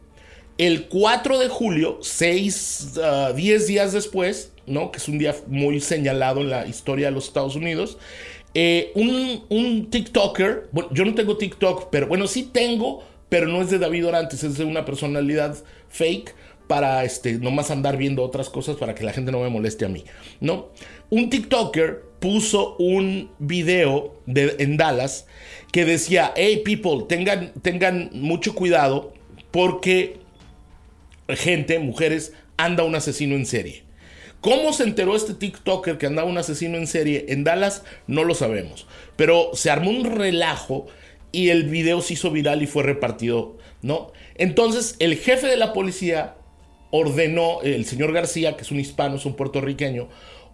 el 0.59 0.87
4 0.88 1.38
de 1.38 1.49
julio, 1.49 1.99
6, 2.01 2.95
10 2.95 3.03
ah, 3.05 3.33
días 3.66 3.92
después, 3.92 4.53
¿no? 4.66 4.90
que 4.90 4.99
es 4.99 5.09
un 5.09 5.19
día 5.19 5.35
muy 5.47 5.81
señalado 5.81 6.40
en 6.40 6.51
la 6.51 6.66
historia 6.66 7.07
de 7.07 7.12
los 7.12 7.27
Estados 7.27 7.57
Unidos, 7.57 7.99
eh, 8.55 8.90
un, 8.95 9.90
TikToker, 9.90 10.69
bueno, 10.73 10.88
yo 10.92 11.05
no 11.05 11.14
tengo 11.14 11.37
TikTok, 11.37 11.90
pero 11.90 12.07
bueno, 12.07 12.27
sí 12.27 12.49
tengo, 12.51 13.05
pero 13.29 13.49
no 13.49 13.61
es 13.61 13.71
de 13.71 13.79
David 13.79 14.07
Orantes, 14.07 14.42
es 14.45 14.57
de 14.57 14.64
una 14.64 14.87
personalidad 14.87 15.57
fake 15.90 16.35
para 16.66 17.05
este, 17.05 17.35
nomás 17.35 17.71
andar 17.71 17.99
viendo 17.99 18.23
otras 18.23 18.49
cosas 18.49 18.77
para 18.77 18.95
que 18.95 19.05
la 19.05 19.12
gente 19.12 19.31
no 19.31 19.40
me 19.40 19.51
moleste 19.51 19.85
a 19.85 19.88
mí, 19.88 20.05
¿no? 20.40 20.71
Un 21.11 21.29
TikToker 21.29 22.03
puso 22.19 22.77
un 22.79 23.31
video 23.38 24.14
de, 24.25 24.57
en 24.59 24.79
Dallas 24.79 25.27
que 25.71 25.85
decía, 25.85 26.33
hey 26.35 26.62
people, 26.64 27.05
tengan, 27.07 27.53
tengan 27.61 28.09
mucho 28.14 28.55
cuidado 28.55 29.12
porque 29.51 30.19
gente, 31.28 31.78
mujeres, 31.78 32.32
anda 32.56 32.84
un 32.84 32.94
asesino 32.94 33.34
en 33.34 33.46
serie. 33.46 33.84
¿Cómo 34.40 34.72
se 34.72 34.84
enteró 34.84 35.16
este 35.16 35.34
TikToker 35.34 35.98
que 35.98 36.06
andaba 36.06 36.28
un 36.28 36.38
asesino 36.38 36.76
en 36.76 36.86
serie 36.86 37.26
en 37.30 37.42
Dallas? 37.42 37.82
No 38.06 38.22
lo 38.22 38.34
sabemos. 38.34 38.86
Pero 39.16 39.50
se 39.54 39.70
armó 39.70 39.90
un 39.90 40.04
relajo 40.04 40.86
y 41.32 41.48
el 41.48 41.64
video 41.64 42.00
se 42.00 42.14
hizo 42.14 42.30
viral 42.30 42.62
y 42.62 42.66
fue 42.66 42.82
repartido, 42.82 43.58
¿no? 43.82 44.12
Entonces 44.36 44.96
el 45.00 45.16
jefe 45.16 45.48
de 45.48 45.56
la 45.56 45.72
policía 45.72 46.36
ordenó, 46.90 47.60
el 47.62 47.84
señor 47.84 48.12
García, 48.12 48.56
que 48.56 48.62
es 48.62 48.70
un 48.70 48.80
hispano, 48.80 49.16
es 49.16 49.26
un 49.26 49.34
puertorriqueño, 49.34 50.08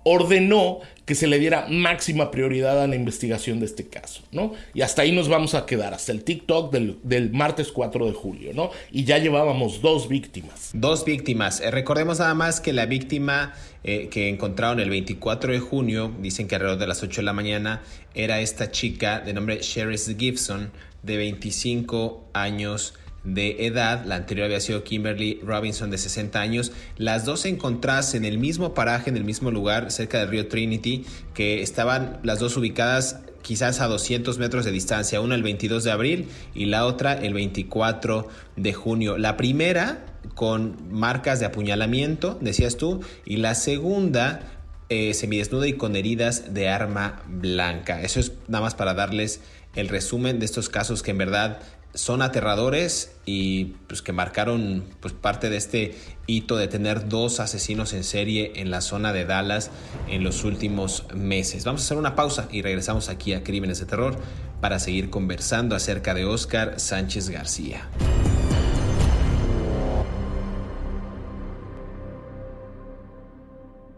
ordenó 0.05 0.81
que 1.05 1.15
se 1.15 1.27
le 1.27 1.38
diera 1.38 1.67
máxima 1.69 2.31
prioridad 2.31 2.81
a 2.81 2.87
la 2.87 2.95
investigación 2.95 3.59
de 3.61 3.67
este 3.67 3.88
caso, 3.88 4.23
¿no? 4.31 4.53
Y 4.73 4.83
hasta 4.83 5.03
ahí 5.03 5.12
nos 5.12 5.29
vamos 5.29 5.55
a 5.55 5.67
quedar, 5.67 5.95
hasta 5.95 6.12
el 6.12 6.23
TikTok 6.23 6.73
del, 6.73 7.31
martes 7.33 7.73
4 7.73 8.07
de 8.07 8.12
julio, 8.12 8.53
¿no? 8.55 8.71
Y 8.91 9.05
ya 9.05 9.19
llevábamos 9.19 9.83
dos 9.83 10.09
víctimas. 10.09 10.71
Dos 10.73 11.05
víctimas. 11.05 11.61
Eh, 11.61 11.71
recordemos 11.71 12.21
nada 12.21 12.35
más 12.35 12.61
que 12.61 12.73
la 12.73 12.87
víctima 12.87 13.55
eh, 13.83 14.09
que 14.11 14.29
encontraron 14.29 14.79
el 14.79 14.91
24 14.91 15.53
de 15.53 15.59
junio, 15.59 16.12
dicen 16.21 16.47
que 16.47 16.55
alrededor 16.55 16.79
de 16.79 16.87
las 16.87 17.03
8 17.03 17.21
de 17.21 17.25
la 17.25 17.33
mañana, 17.33 17.83
era 18.15 18.41
esta 18.41 18.71
chica 18.71 19.21
de 19.21 19.33
nombre 19.33 19.61
Sheris 19.61 20.15
Gibson, 20.17 20.71
de 21.03 21.17
25 21.17 22.29
años 22.33 22.95
de 23.24 23.66
edad, 23.66 24.04
la 24.04 24.16
anterior 24.16 24.46
había 24.46 24.61
sido 24.61 24.82
Kimberly 24.82 25.40
Robinson 25.44 25.90
de 25.90 25.98
60 25.98 26.40
años, 26.40 26.72
las 26.96 27.24
dos 27.24 27.40
se 27.40 27.48
encontrasen 27.48 28.24
en 28.24 28.32
el 28.32 28.38
mismo 28.38 28.74
paraje, 28.74 29.11
en 29.11 29.16
el 29.16 29.24
mismo 29.24 29.50
lugar, 29.50 29.90
cerca 29.90 30.18
del 30.18 30.28
río 30.28 30.48
Trinity, 30.48 31.04
que 31.35 31.62
estaban 31.62 32.18
las 32.22 32.38
dos 32.40 32.56
ubicadas 32.56 33.20
quizás 33.42 33.80
a 33.80 33.87
200 33.87 34.38
metros 34.38 34.64
de 34.64 34.70
distancia, 34.70 35.20
una 35.20 35.35
el 35.35 35.42
22 35.42 35.85
de 35.85 35.90
abril 35.90 36.28
y 36.54 36.66
la 36.66 36.87
otra 36.87 37.12
el 37.12 37.35
24 37.35 38.28
de 38.56 38.72
junio. 38.72 39.18
La 39.18 39.37
primera 39.37 40.06
con 40.35 40.76
marcas 40.90 41.40
de 41.40 41.46
apuñalamiento, 41.46 42.38
decías 42.40 42.76
tú, 42.76 43.00
y 43.24 43.37
la 43.37 43.54
segunda 43.54 44.40
eh, 44.88 45.14
semidesnuda 45.14 45.66
y 45.66 45.74
con 45.74 45.96
heridas 45.96 46.54
de 46.54 46.68
arma 46.68 47.22
blanca. 47.26 48.02
Eso 48.02 48.20
es 48.20 48.32
nada 48.48 48.62
más 48.62 48.74
para 48.74 48.94
darles 48.94 49.40
el 49.74 49.88
resumen 49.88 50.38
de 50.38 50.44
estos 50.44 50.68
casos 50.68 51.02
que 51.02 51.12
en 51.12 51.18
verdad 51.18 51.61
son 51.94 52.22
aterradores 52.22 53.12
y 53.26 53.76
pues 53.87 54.02
que 54.02 54.12
marcaron 54.12 54.85
pues 55.00 55.12
parte 55.12 55.50
de 55.50 55.57
este 55.57 55.94
hito 56.26 56.57
de 56.57 56.68
tener 56.68 57.09
dos 57.09 57.40
asesinos 57.40 57.92
en 57.92 58.05
serie 58.05 58.52
en 58.57 58.70
la 58.70 58.81
zona 58.81 59.12
de 59.12 59.24
Dallas 59.24 59.70
en 60.09 60.24
los 60.24 60.44
últimos 60.44 61.07
meses. 61.14 61.64
Vamos 61.64 61.83
a 61.83 61.85
hacer 61.85 61.98
una 61.98 62.14
pausa 62.14 62.48
y 62.50 62.62
regresamos 62.62 63.09
aquí 63.09 63.35
a 63.35 63.42
Crímenes 63.42 63.81
de 63.81 63.87
Terror 63.87 64.16
para 64.61 64.78
seguir 64.78 65.11
conversando 65.11 65.76
acerca 65.76 66.14
de 66.14 66.24
Oscar 66.24 66.81
Sánchez 66.81 67.28
García. 67.28 67.88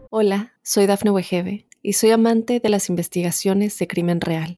Hola, 0.09 0.53
soy 0.63 0.85
Dafne 0.85 1.11
Wegebe 1.11 1.67
y 1.81 1.93
soy 1.93 2.11
amante 2.11 2.59
de 2.59 2.69
las 2.69 2.89
investigaciones 2.89 3.77
de 3.77 3.87
crimen 3.87 4.21
real. 4.21 4.57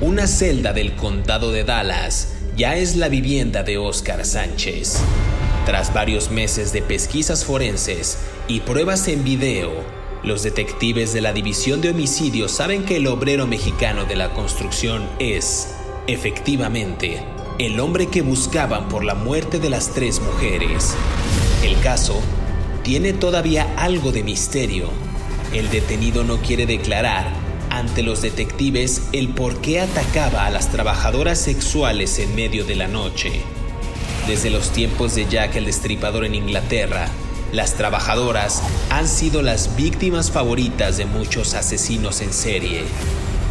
Una 0.00 0.26
celda 0.26 0.72
del 0.72 0.96
condado 0.96 1.52
de 1.52 1.62
Dallas 1.62 2.34
ya 2.56 2.76
es 2.76 2.96
la 2.96 3.08
vivienda 3.08 3.62
de 3.62 3.78
Oscar 3.78 4.26
Sánchez. 4.26 4.98
Tras 5.66 5.94
varios 5.94 6.32
meses 6.32 6.72
de 6.72 6.82
pesquisas 6.82 7.44
forenses 7.44 8.18
y 8.48 8.60
pruebas 8.60 9.06
en 9.06 9.22
video, 9.22 9.70
los 10.24 10.42
detectives 10.42 11.12
de 11.12 11.20
la 11.20 11.32
División 11.32 11.80
de 11.80 11.90
Homicidios 11.90 12.50
saben 12.50 12.84
que 12.84 12.96
el 12.96 13.06
obrero 13.06 13.46
mexicano 13.46 14.04
de 14.04 14.16
la 14.16 14.34
construcción 14.34 15.08
es, 15.20 15.76
efectivamente, 16.08 17.22
el 17.60 17.78
hombre 17.78 18.08
que 18.08 18.22
buscaban 18.22 18.88
por 18.88 19.04
la 19.04 19.14
muerte 19.14 19.60
de 19.60 19.70
las 19.70 19.94
tres 19.94 20.20
mujeres. 20.20 20.94
El 21.62 21.80
caso 21.80 22.20
tiene 22.82 23.12
todavía 23.12 23.72
algo 23.76 24.10
de 24.10 24.24
misterio. 24.24 24.90
El 25.52 25.70
detenido 25.70 26.24
no 26.24 26.38
quiere 26.38 26.66
declarar 26.66 27.43
ante 27.74 28.04
los 28.04 28.22
detectives 28.22 29.02
el 29.12 29.30
por 29.30 29.60
qué 29.60 29.80
atacaba 29.80 30.46
a 30.46 30.50
las 30.50 30.70
trabajadoras 30.70 31.40
sexuales 31.40 32.20
en 32.20 32.34
medio 32.36 32.64
de 32.64 32.76
la 32.76 32.86
noche. 32.86 33.32
Desde 34.28 34.50
los 34.50 34.70
tiempos 34.70 35.16
de 35.16 35.26
Jack 35.28 35.56
el 35.56 35.64
Destripador 35.64 36.24
en 36.24 36.36
Inglaterra, 36.36 37.08
las 37.52 37.74
trabajadoras 37.74 38.62
han 38.90 39.08
sido 39.08 39.42
las 39.42 39.74
víctimas 39.74 40.30
favoritas 40.30 40.98
de 40.98 41.06
muchos 41.06 41.54
asesinos 41.54 42.20
en 42.20 42.32
serie. 42.32 42.84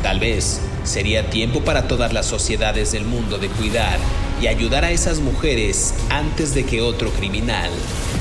Tal 0.02 0.22
vez 0.22 0.62
sería 0.86 1.30
tiempo 1.30 1.60
para 1.62 1.90
todas 1.90 2.14
las 2.14 2.26
sociedades 2.26 2.94
del 2.94 3.04
mundo 3.04 3.38
de 3.38 3.50
cuidar 3.50 4.00
y 4.42 4.48
ayudar 4.48 4.86
a 4.86 4.92
esas 4.92 5.20
mujeres 5.20 5.94
antes 6.10 6.54
de 6.54 6.64
que 6.64 6.82
otro 6.82 7.12
criminal, 7.12 7.72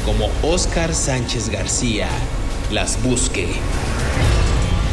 como 0.05 0.29
Oscar 0.43 0.95
Sánchez 0.95 1.49
García, 1.49 2.09
las 2.73 3.01
busque 3.05 3.47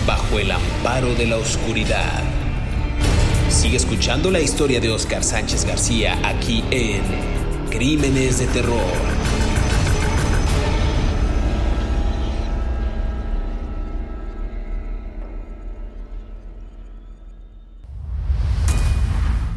bajo 0.05 0.39
el 0.39 0.51
amparo 0.51 1.13
de 1.15 1.27
la 1.27 1.37
oscuridad. 1.37 2.23
Sigue 3.49 3.77
escuchando 3.77 4.31
la 4.31 4.39
historia 4.39 4.79
de 4.79 4.89
Oscar 4.89 5.23
Sánchez 5.23 5.65
García 5.65 6.19
aquí 6.23 6.63
en 6.71 7.01
Crímenes 7.69 8.39
de 8.39 8.47
Terror. 8.47 8.79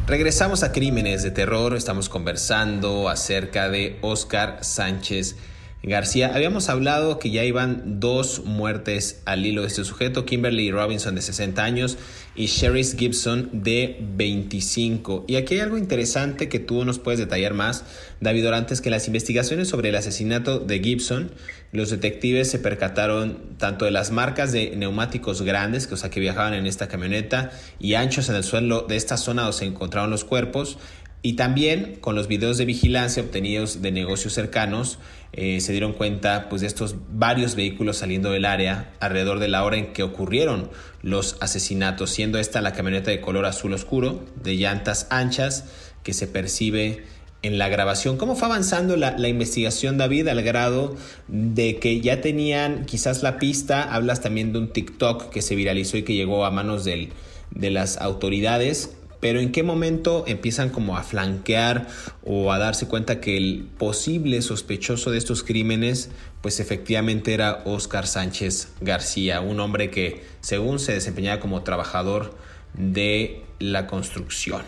Regresamos 0.07 0.62
a 0.62 0.72
Crímenes 0.72 1.22
de 1.22 1.31
Terror, 1.31 1.74
estamos 1.74 2.09
conversando 2.11 3.09
acerca 3.09 3.70
de 3.70 3.98
Oscar 4.02 4.59
Sánchez 4.62 5.37
García, 5.37 5.52
habíamos 5.85 6.68
hablado 6.68 7.18
que 7.18 7.31
ya 7.31 7.42
iban 7.42 7.99
dos 7.99 8.45
muertes 8.45 9.21
al 9.25 9.45
hilo 9.45 9.62
de 9.62 9.68
este 9.68 9.85
sujeto, 9.85 10.25
Kimberly 10.25 10.71
Robinson 10.71 11.16
de 11.16 11.23
60 11.23 11.64
años 11.64 11.99
y 12.37 12.47
Sherry 12.47 12.85
Gibson 12.85 13.51
de 13.53 13.99
25. 14.01 15.25
Y 15.27 15.37
aquí 15.37 15.55
hay 15.55 15.61
algo 15.61 15.77
interesante 15.77 16.49
que 16.49 16.61
tú 16.61 16.85
nos 16.85 17.01
puedes 17.01 17.18
detallar 17.18 17.55
más, 17.55 17.85
David 18.21 18.47
Orantes, 18.47 18.81
que 18.81 18.90
las 18.90 19.09
investigaciones 19.09 19.68
sobre 19.68 19.88
el 19.88 19.97
asesinato 19.97 20.61
de 20.61 20.79
Gibson, 20.79 21.33
los 21.73 21.90
detectives 21.90 22.49
se 22.49 22.61
percataron 22.61 23.38
tanto 23.59 23.85
de 23.85 23.90
las 23.90 24.12
marcas 24.12 24.53
de 24.53 24.77
neumáticos 24.77 25.42
grandes, 25.42 25.88
que, 25.88 25.95
o 25.95 25.97
sea, 25.97 26.11
que 26.11 26.21
viajaban 26.21 26.55
en 26.55 26.66
esta 26.66 26.87
camioneta, 26.87 27.51
y 27.81 27.95
anchos 27.95 28.29
en 28.29 28.37
el 28.37 28.45
suelo 28.45 28.83
de 28.83 28.97
esta 28.97 29.16
zona 29.16 29.42
donde 29.42 29.59
se 29.59 29.64
encontraron 29.64 30.11
los 30.11 30.25
cuerpos, 30.25 30.79
y 31.23 31.35
también 31.35 31.97
con 32.01 32.17
los 32.17 32.27
videos 32.27 32.59
de 32.59 32.65
vigilancia 32.65 33.23
obtenidos 33.23 33.81
de 33.81 33.93
negocios 33.93 34.33
cercanos, 34.33 34.99
eh, 35.33 35.61
se 35.61 35.71
dieron 35.71 35.93
cuenta 35.93 36.49
pues, 36.49 36.63
de 36.63 36.67
estos 36.67 36.97
varios 37.13 37.55
vehículos 37.55 37.99
saliendo 37.99 38.33
del 38.33 38.45
área 38.45 38.93
alrededor 38.99 39.39
de 39.39 39.49
la 39.49 39.65
hora 39.65 39.77
en 39.77 39.93
que 39.93 40.03
ocurrieron 40.03 40.69
los 41.03 41.37
asesinatos, 41.41 42.11
siendo 42.11 42.39
esta 42.39 42.61
la 42.61 42.73
camioneta 42.73 43.13
de 43.13 43.21
color 43.21 43.47
azul 43.47 43.73
oscuro, 43.73 44.25
de 44.43 44.57
llantas 44.57 45.07
anchas, 45.11 45.67
que 46.03 46.13
se 46.13 46.27
percibe 46.27 47.05
en 47.43 47.57
la 47.57 47.69
grabación. 47.69 48.17
¿Cómo 48.19 48.35
fue 48.35 48.47
avanzando 48.47 48.97
la, 48.97 49.17
la, 49.17 49.29
investigación, 49.29 49.99
David, 49.99 50.27
al 50.27 50.43
grado 50.43 50.97
de 51.29 51.77
que 51.77 52.01
ya 52.01 52.21
tenían 52.21 52.85
quizás 52.85 53.23
la 53.23 53.39
pista? 53.39 53.83
Hablas 53.95 54.21
también 54.21 54.53
de 54.53 54.59
un 54.59 54.73
TikTok 54.73 55.31
que 55.31 55.41
se 55.41 55.55
viralizó 55.55 55.97
y 55.97 56.03
que 56.03 56.15
llegó 56.15 56.45
a 56.45 56.51
manos 56.51 56.85
del, 56.85 57.11
de 57.55 57.71
las 57.71 57.99
autoridades 57.99 58.91
pero 59.23 59.39
en 59.39 59.53
qué 59.53 59.63
momento 59.63 60.25
empiezan 60.27 60.71
como 60.71 60.97
a 60.97 61.05
flanquear 61.05 61.87
o 62.25 62.51
a 62.51 62.59
darse 62.59 62.89
cuenta 62.89 63.21
que 63.21 63.37
el 63.37 63.69
posible 63.79 64.43
sospechoso 64.43 65.13
de 65.13 65.19
estos 65.19 65.45
crímenes 65.45 66.11
pues 66.41 66.59
efectivamente 66.59 67.33
era 67.33 67.63
Oscar 67.65 68.09
Sánchez 68.09 68.73
García, 68.81 69.41
un 69.41 69.61
hombre 69.61 69.93
que 69.93 70.25
según 70.41 70.81
se 70.81 70.93
desempeñaba 70.93 71.39
como 71.39 71.63
trabajador 71.63 72.37
de 72.75 73.45
la 73.61 73.87
construcción. 73.87 74.63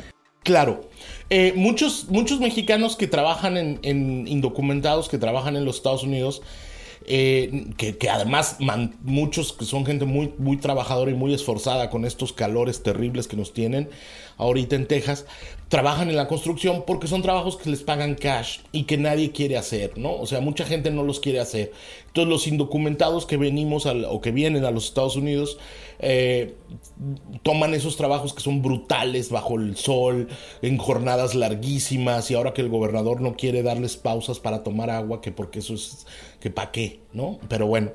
Claro, 0.45 0.89
eh, 1.31 1.53
muchos, 1.57 2.07
muchos 2.11 2.39
mexicanos 2.39 2.95
que 2.95 3.09
trabajan 3.09 3.57
en, 3.57 3.81
en 3.83 4.29
indocumentados, 4.29 5.09
que 5.09 5.19
trabajan 5.19 5.57
en 5.57 5.65
los 5.65 5.77
Estados 5.77 6.05
Unidos, 6.05 6.43
eh, 7.07 7.67
que, 7.77 7.99
además 8.09 8.57
muchos 9.03 9.53
que 9.53 9.67
son 9.67 9.85
gente 9.85 10.07
muy, 10.07 10.33
muy 10.39 10.57
trabajadora 10.57 11.11
y 11.11 11.15
muy 11.15 11.35
esforzada 11.35 11.91
con 11.91 12.07
estos 12.07 12.33
calores 12.33 12.83
terribles 12.83 13.29
que 13.29 13.37
nos 13.37 13.53
tienen 13.53 13.91
ahorita 14.37 14.77
en 14.77 14.87
Texas, 14.87 15.27
trabajan 15.69 16.09
en 16.09 16.17
la 16.17 16.29
construcción 16.29 16.85
porque 16.87 17.09
son 17.09 17.23
trabajos 17.23 17.57
que 17.57 17.71
les 17.71 17.83
pagan 17.83 18.15
cash 18.15 18.61
y 18.71 18.85
que 18.85 18.97
nadie 18.97 19.33
quiere 19.33 19.57
hacer, 19.57 19.99
¿no? 19.99 20.15
O 20.15 20.27
sea, 20.27 20.41
mucha 20.41 20.65
gente 20.65 20.91
no 20.91 21.03
los 21.03 21.21
quiere 21.21 21.41
hacer. 21.41 21.73
Entonces 22.07 22.31
los 22.31 22.47
indocumentados 22.47 23.27
que 23.27 23.37
venimos 23.37 23.87
o 23.87 24.21
que 24.21 24.31
vienen 24.31 24.65
a 24.65 24.71
los 24.71 24.85
Estados 24.85 25.17
Unidos 25.17 25.59
eh, 25.99 26.55
toman 27.43 27.75
esos 27.75 27.97
trabajos 27.97 28.35
que 28.35 28.41
son 28.41 28.63
brutales 28.63 29.31
bajo 29.31 29.59
el 29.59 29.77
sol, 29.77 30.29
en 30.63 30.79
jornadas 30.79 31.35
larguísimas 31.35 32.31
y 32.31 32.35
ahora 32.35 32.53
que 32.53 32.63
el 32.63 32.69
gobernador 32.69 33.21
no 33.21 33.35
quiere 33.35 33.63
darles 33.63 33.97
pausas 33.97 34.39
para 34.39 34.63
tomar 34.63 34.91
agua, 34.91 35.21
que 35.21 35.33
porque 35.33 35.59
eso 35.59 35.75
es, 35.75 36.07
que 36.41 36.51
para 36.51 36.71
qué, 36.71 37.01
¿no? 37.13 37.39
Pero 37.49 37.67
bueno. 37.67 37.91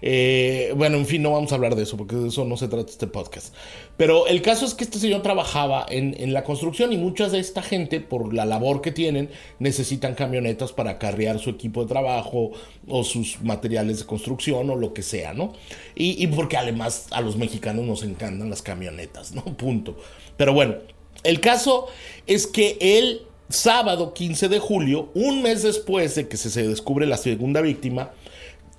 Eh, 0.00 0.72
bueno, 0.76 0.96
en 0.96 1.06
fin, 1.06 1.22
no 1.22 1.32
vamos 1.32 1.52
a 1.52 1.56
hablar 1.56 1.74
de 1.74 1.82
eso 1.82 1.96
porque 1.96 2.16
de 2.16 2.28
eso 2.28 2.44
no 2.44 2.56
se 2.56 2.68
trata 2.68 2.90
este 2.90 3.06
podcast. 3.06 3.54
Pero 3.96 4.26
el 4.26 4.42
caso 4.42 4.64
es 4.64 4.74
que 4.74 4.84
este 4.84 4.98
señor 4.98 5.22
trabajaba 5.22 5.86
en, 5.88 6.32
la 6.32 6.44
construcción 6.44 6.92
y 6.92 6.98
muchas 6.98 7.32
de 7.32 7.40
esta 7.40 7.62
gente, 7.62 8.00
por 8.00 8.32
la 8.34 8.44
labor 8.44 8.80
que 8.80 8.92
tienen, 8.92 9.30
necesitan 9.58 10.14
camionetas 10.14 10.72
para 10.72 10.92
acarrear 10.92 11.38
su 11.38 11.50
equipo 11.50 11.82
de 11.82 11.88
trabajo 11.88 12.52
o 12.86 13.04
sus 13.04 13.40
materiales 13.42 14.00
de 14.00 14.06
construcción 14.06 14.70
o 14.70 14.76
lo 14.76 14.92
que 14.92 15.02
sea, 15.02 15.34
¿no? 15.34 15.52
Y, 15.94 16.22
y 16.22 16.26
porque 16.28 16.56
además 16.56 17.06
a 17.10 17.20
los 17.20 17.36
mexicanos 17.36 17.84
nos 17.84 18.02
encantan 18.02 18.50
las 18.50 18.62
camionetas, 18.62 19.32
¿no? 19.32 19.44
Punto. 19.56 19.96
Pero 20.36 20.52
bueno, 20.52 20.76
el 21.24 21.40
caso 21.40 21.86
es 22.26 22.46
que 22.46 22.76
él 22.80 23.22
sábado 23.48 24.12
15 24.12 24.48
de 24.48 24.58
julio, 24.58 25.10
un 25.14 25.42
mes 25.42 25.62
después 25.62 26.14
de 26.14 26.28
que 26.28 26.36
se, 26.36 26.68
descubre 26.68 27.06
la 27.06 27.16
segunda 27.16 27.60
víctima, 27.60 28.10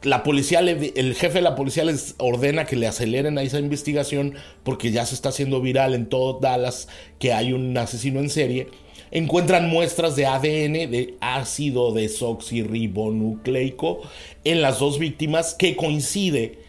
la 0.02 0.24
policía, 0.24 0.60
el 0.60 1.16
jefe 1.16 1.40
de 1.40 1.42
la 1.42 1.56
policía 1.56 1.84
les 1.84 2.16
ordena 2.18 2.64
que 2.66 2.78
le 2.78 2.88
aceleren 2.88 3.38
a 3.38 3.44
esa 3.44 3.60
investigación 3.60 4.36
porque 4.64 4.92
ya 4.92 5.06
se 5.06 5.14
está 5.16 5.30
haciendo 5.30 5.62
viral 5.62 5.94
en 5.94 6.08
todo 6.08 6.40
Dallas 6.40 6.88
que 7.20 7.34
hay 7.34 7.54
un 7.54 7.78
asesino 7.78 8.20
en 8.20 8.30
serie. 8.30 8.70
Encuentran 9.12 9.70
muestras 9.70 10.16
de 10.16 10.26
ADN 10.28 10.92
de 10.92 11.16
ácido 11.20 11.92
desoxirribonucleico 11.94 14.02
en 14.44 14.62
las 14.62 14.78
dos 14.80 15.00
víctimas 15.00 15.56
que 15.56 15.76
coincide 15.76 16.60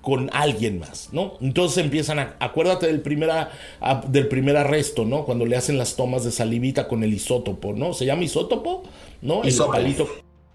con 0.00 0.30
alguien 0.32 0.78
más, 0.78 1.10
¿no? 1.12 1.34
Entonces 1.42 1.84
empiezan 1.84 2.18
a, 2.18 2.36
acuérdate 2.40 2.86
del 2.86 3.02
primer, 3.02 3.48
del 4.08 4.28
primer 4.28 4.56
arresto, 4.56 5.04
¿no? 5.04 5.26
Cuando 5.26 5.44
le 5.44 5.56
hacen 5.56 5.76
las 5.76 5.94
tomas 5.94 6.24
de 6.24 6.32
salivita 6.32 6.88
con 6.88 7.04
el 7.04 7.12
isótopo, 7.12 7.74
¿no? 7.74 7.92
¿Se 7.92 8.06
llama 8.06 8.24
isótopo? 8.24 8.84
¿No? 9.20 9.44
El 9.44 9.54
palito. 9.54 10.08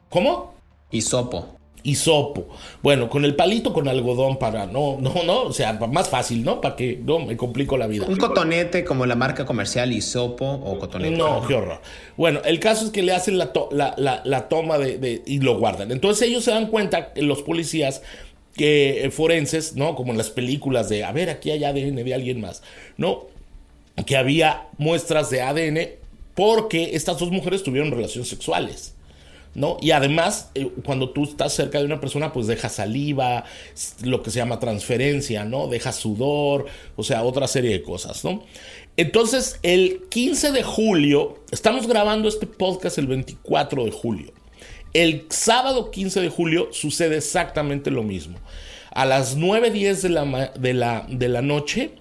¿Cómo? 0.10 0.56
Isopo. 0.92 1.55
Isopo. 1.86 2.48
Bueno, 2.82 3.10
con 3.10 3.26
el 3.26 3.36
palito 3.36 3.72
con 3.72 3.88
algodón 3.88 4.38
para, 4.38 4.66
no, 4.66 4.98
no, 5.00 5.24
no, 5.24 5.44
o 5.44 5.54
sea, 5.54 5.74
más 5.74 6.10
fácil, 6.10 6.44
¿no? 6.44 6.60
Para 6.60 6.76
que 6.76 7.00
no 7.04 7.20
me 7.20 7.38
complico 7.38 7.78
la 7.78 7.88
vida. 7.88 8.06
Un 8.08 8.18
cotonete 8.18 8.84
como 8.84 9.06
la 9.06 9.16
marca 9.16 9.46
comercial 9.46 9.94
Isopo 9.94 10.46
o 10.46 10.80
cotonete. 10.80 11.16
No, 11.16 11.46
qué 11.48 11.54
horror. 11.54 11.82
Bueno, 12.18 12.42
el 12.44 12.60
caso 12.60 12.86
es 12.86 12.92
que 12.92 13.04
le 13.04 13.14
hacen 13.14 13.38
la, 13.38 13.52
la, 13.72 14.48
toma 14.50 14.78
de, 14.78 14.98
de, 14.98 15.22
y 15.26 15.40
lo 15.40 15.58
guardan. 15.58 15.92
Entonces 15.92 16.28
ellos 16.28 16.44
se 16.44 16.52
dan 16.52 16.68
cuenta, 16.68 17.14
los 17.16 17.44
policías, 17.44 18.02
que 18.56 19.06
eh, 19.06 19.12
forenses, 19.12 19.76
¿no? 19.76 19.96
Como 19.96 20.12
en 20.12 20.18
las 20.18 20.30
películas 20.30 20.90
de, 20.90 21.04
a 21.04 21.12
ver, 21.12 21.30
aquí 21.30 21.52
hay 21.52 21.64
ADN 21.64 21.96
de 21.96 22.14
alguien 22.14 22.42
más, 22.42 22.64
¿no? 22.98 23.28
Que 24.06 24.18
había 24.18 24.68
muestras 24.78 25.30
de 25.30 25.42
ADN 25.42 25.80
porque 26.34 26.96
estas 26.96 27.20
dos 27.20 27.32
mujeres 27.32 27.64
tuvieron 27.64 27.92
relaciones 27.92 28.28
sexuales. 28.28 28.96
¿No? 29.56 29.78
Y 29.82 29.92
además, 29.92 30.52
eh, 30.54 30.70
cuando 30.84 31.12
tú 31.12 31.24
estás 31.24 31.54
cerca 31.54 31.80
de 31.80 31.86
una 31.86 32.02
persona, 32.02 32.34
pues 32.34 32.46
deja 32.46 32.68
saliva, 32.68 33.46
lo 34.04 34.22
que 34.22 34.30
se 34.30 34.40
llama 34.40 34.60
transferencia, 34.60 35.46
¿no? 35.46 35.68
Deja 35.68 35.94
sudor, 35.94 36.66
o 36.98 37.04
sea, 37.04 37.24
otra 37.24 37.48
serie 37.48 37.72
de 37.72 37.82
cosas, 37.82 38.26
¿no? 38.26 38.44
Entonces, 38.98 39.60
el 39.64 40.04
15 40.10 40.52
de 40.52 40.64
julio, 40.64 41.40
estamos 41.52 41.88
grabando 41.88 42.28
este 42.28 42.48
podcast 42.48 42.98
el 42.98 43.08
24 43.08 43.86
de 43.86 43.92
julio. 43.92 44.34
El 44.94 45.26
sábado 45.30 45.92
15 45.92 46.22
de 46.22 46.30
julio 46.30 46.70
sucede 46.72 47.18
exactamente 47.18 47.92
lo 47.92 48.04
mismo. 48.04 48.38
A 48.92 49.06
las 49.06 49.38
9.10 49.38 50.02
de 50.02 50.10
la, 50.10 50.52
de 50.58 50.74
la, 50.74 51.06
de 51.10 51.28
la 51.28 51.42
noche, 51.42 51.92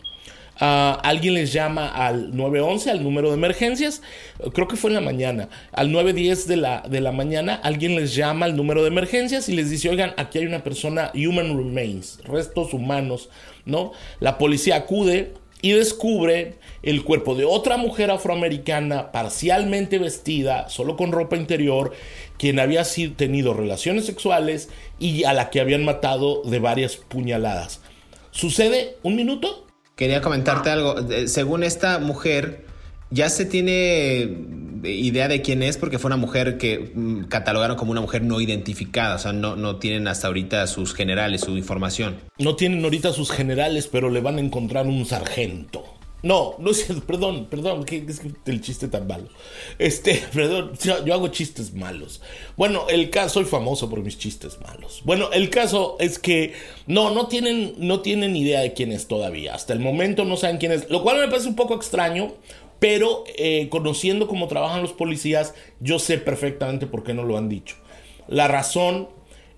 ah, 0.60 1.00
alguien 1.02 1.34
les 1.34 1.52
llama 1.52 1.88
al 1.88 2.36
911, 2.36 2.90
al 2.90 3.02
número 3.02 3.28
de 3.28 3.34
emergencias. 3.34 4.02
Creo 4.52 4.68
que 4.68 4.76
fue 4.76 4.90
en 4.90 4.94
la 4.94 5.00
mañana. 5.00 5.48
Al 5.72 5.90
9.10 5.90 6.46
de 6.46 6.56
la, 6.56 6.82
de 6.88 7.00
la 7.00 7.12
mañana, 7.12 7.54
alguien 7.62 7.96
les 7.96 8.14
llama 8.14 8.46
al 8.46 8.56
número 8.56 8.82
de 8.82 8.88
emergencias 8.88 9.48
y 9.48 9.54
les 9.54 9.70
dice, 9.70 9.88
oigan, 9.88 10.14
aquí 10.16 10.38
hay 10.38 10.46
una 10.46 10.64
persona, 10.64 11.12
human 11.14 11.56
remains, 11.56 12.20
restos 12.24 12.74
humanos, 12.74 13.28
¿no? 13.64 13.92
La 14.20 14.38
policía 14.38 14.76
acude 14.76 15.32
y 15.64 15.72
descubre 15.72 16.56
el 16.82 17.04
cuerpo 17.04 17.34
de 17.34 17.46
otra 17.46 17.78
mujer 17.78 18.10
afroamericana 18.10 19.12
parcialmente 19.12 19.98
vestida, 19.98 20.68
solo 20.68 20.94
con 20.94 21.10
ropa 21.10 21.38
interior, 21.38 21.94
quien 22.36 22.58
había 22.58 22.84
tenido 23.16 23.54
relaciones 23.54 24.04
sexuales 24.04 24.68
y 24.98 25.24
a 25.24 25.32
la 25.32 25.48
que 25.48 25.60
habían 25.60 25.82
matado 25.82 26.42
de 26.42 26.58
varias 26.58 26.96
puñaladas. 26.96 27.80
¿Sucede 28.30 28.98
un 29.02 29.16
minuto? 29.16 29.64
Quería 29.96 30.20
comentarte 30.20 30.70
algo. 30.70 30.96
Según 31.26 31.62
esta 31.62 31.98
mujer, 31.98 32.66
ya 33.10 33.28
se 33.28 33.44
tiene 33.44 34.28
idea 34.84 35.28
de 35.28 35.40
quién 35.42 35.62
es 35.62 35.78
porque 35.78 35.98
fue 35.98 36.08
una 36.08 36.16
mujer 36.16 36.58
que 36.58 36.92
mm, 36.94 37.24
catalogaron 37.24 37.76
como 37.76 37.92
una 37.92 38.00
mujer 38.00 38.22
no 38.22 38.40
identificada, 38.40 39.16
o 39.16 39.18
sea, 39.18 39.32
no, 39.32 39.56
no 39.56 39.76
tienen 39.76 40.08
hasta 40.08 40.26
ahorita 40.26 40.66
sus 40.66 40.94
generales, 40.94 41.42
su 41.42 41.56
información. 41.56 42.16
No 42.38 42.56
tienen 42.56 42.84
ahorita 42.84 43.12
sus 43.12 43.30
generales, 43.30 43.88
pero 43.90 44.10
le 44.10 44.20
van 44.20 44.36
a 44.36 44.40
encontrar 44.40 44.86
un 44.86 45.06
sargento. 45.06 45.84
No, 46.24 46.54
no 46.58 46.70
es 46.70 46.86
perdón, 47.06 47.48
perdón, 47.50 47.84
que 47.84 47.98
es 47.98 48.22
el 48.46 48.62
chiste 48.62 48.88
tan 48.88 49.06
malo. 49.06 49.28
Este, 49.78 50.22
perdón, 50.32 50.72
yo, 50.82 51.12
hago 51.12 51.28
chistes 51.28 51.74
malos. 51.74 52.22
Bueno, 52.56 52.86
el 52.88 53.10
caso, 53.10 53.34
soy 53.34 53.44
famoso 53.44 53.90
por 53.90 54.02
mis 54.02 54.16
chistes 54.16 54.58
malos. 54.62 55.02
Bueno, 55.04 55.30
el 55.32 55.50
caso 55.50 55.98
es 56.00 56.18
que 56.18 56.54
no, 56.86 57.10
no 57.10 57.26
tienen, 57.26 57.74
no 57.76 58.00
tienen 58.00 58.36
idea 58.36 58.62
de 58.62 58.72
quién 58.72 58.90
es 58.90 59.06
todavía. 59.06 59.54
Hasta 59.54 59.74
el 59.74 59.80
momento 59.80 60.24
no 60.24 60.38
saben 60.38 60.56
quién 60.56 60.72
es, 60.72 60.88
lo 60.88 61.02
cual 61.02 61.18
me 61.18 61.28
parece 61.28 61.46
un 61.46 61.56
poco 61.56 61.74
extraño, 61.74 62.32
pero 62.78 63.24
eh, 63.36 63.68
conociendo 63.68 64.26
cómo 64.26 64.48
trabajan 64.48 64.80
los 64.80 64.94
policías, 64.94 65.54
yo 65.80 65.98
sé 65.98 66.16
perfectamente 66.16 66.86
por 66.86 67.04
qué 67.04 67.12
no 67.12 67.24
lo 67.24 67.36
han 67.36 67.50
dicho. 67.50 67.76
La 68.28 68.48
razón 68.48 69.10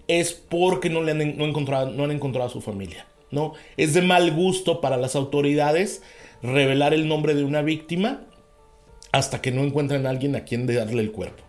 es 0.09 0.33
porque 0.33 0.91
no, 0.91 1.05
le 1.05 1.13
han, 1.13 1.39
no, 1.39 1.45
encontrado, 1.45 1.91
no 1.91 2.03
han 2.03 2.11
encontrado 2.11 2.49
a 2.49 2.53
su 2.53 2.61
familia. 2.61 3.07
¿no? 3.31 3.55
Es 3.77 3.95
de 3.95 4.03
mal 4.03 4.33
gusto 4.33 4.81
para 4.81 4.97
las 4.97 5.17
autoridades 5.17 6.03
revelar 6.43 6.95
el 6.95 7.09
nombre 7.09 7.35
de 7.35 7.45
una 7.45 7.63
víctima 7.63 8.23
hasta 9.13 9.41
que 9.41 9.51
no 9.51 9.63
encuentren 9.63 10.07
a 10.07 10.11
alguien 10.11 10.37
a 10.37 10.45
quien 10.45 10.67
darle 10.67 11.03
el 11.03 11.13
cuerpo. 11.13 11.43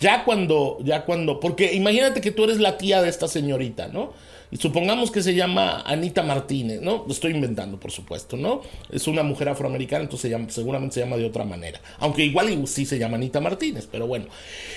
Ya 0.00 0.24
cuando, 0.24 0.78
ya 0.84 1.04
cuando, 1.04 1.40
porque 1.40 1.74
imagínate 1.74 2.20
que 2.20 2.30
tú 2.30 2.44
eres 2.44 2.60
la 2.60 2.78
tía 2.78 3.02
de 3.02 3.08
esta 3.08 3.26
señorita, 3.26 3.88
¿no? 3.88 4.12
Y 4.50 4.56
supongamos 4.56 5.10
que 5.10 5.22
se 5.22 5.34
llama 5.34 5.82
Anita 5.84 6.22
Martínez, 6.22 6.80
¿no? 6.80 7.04
Lo 7.06 7.12
estoy 7.12 7.32
inventando, 7.32 7.78
por 7.78 7.90
supuesto, 7.90 8.36
¿no? 8.36 8.62
Es 8.90 9.06
una 9.06 9.22
mujer 9.22 9.48
afroamericana, 9.48 10.04
entonces 10.04 10.32
seguramente 10.48 10.94
se 10.94 11.00
llama 11.00 11.16
de 11.16 11.26
otra 11.26 11.44
manera. 11.44 11.80
Aunque 11.98 12.24
igual 12.24 12.66
sí 12.66 12.86
se 12.86 12.98
llama 12.98 13.16
Anita 13.16 13.40
Martínez, 13.40 13.88
pero 13.90 14.06
bueno. 14.06 14.26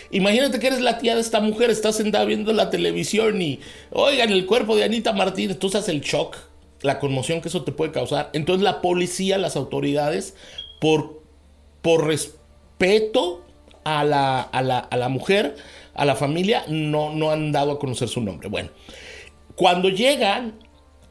Imagínate 0.10 0.60
que 0.60 0.68
eres 0.68 0.82
la 0.82 0.98
tía 0.98 1.16
de 1.16 1.22
esta 1.22 1.40
mujer, 1.40 1.70
estás 1.70 1.96
sentada 1.96 2.26
viendo 2.26 2.52
la 2.52 2.70
televisión 2.70 3.42
y, 3.42 3.60
oigan, 3.92 4.32
el 4.32 4.46
cuerpo 4.46 4.76
de 4.76 4.84
Anita 4.84 5.14
Martínez, 5.14 5.60
tú 5.60 5.68
haces 5.68 5.88
el 5.88 6.02
shock 6.02 6.36
la 6.82 7.00
conmoción 7.00 7.42
que 7.42 7.48
eso 7.48 7.64
te 7.64 7.72
puede 7.72 7.92
causar. 7.92 8.30
Entonces 8.34 8.64
la 8.64 8.82
policía, 8.82 9.38
las 9.38 9.56
autoridades, 9.56 10.36
por, 10.80 11.22
por 11.82 12.08
respeto 12.08 13.44
a 13.84 14.04
la, 14.04 14.42
a, 14.42 14.62
la, 14.62 14.80
a 14.80 14.98
la, 14.98 15.10
mujer, 15.10 15.56
a 15.94 16.06
la 16.06 16.16
familia, 16.16 16.64
no, 16.68 17.14
no 17.14 17.32
han 17.32 17.52
dado 17.52 17.72
a 17.72 17.80
conocer 17.80 18.08
su 18.08 18.22
nombre. 18.22 18.50
Bueno, 18.50 18.70
cuando 19.56 19.90
llegan 19.90 20.54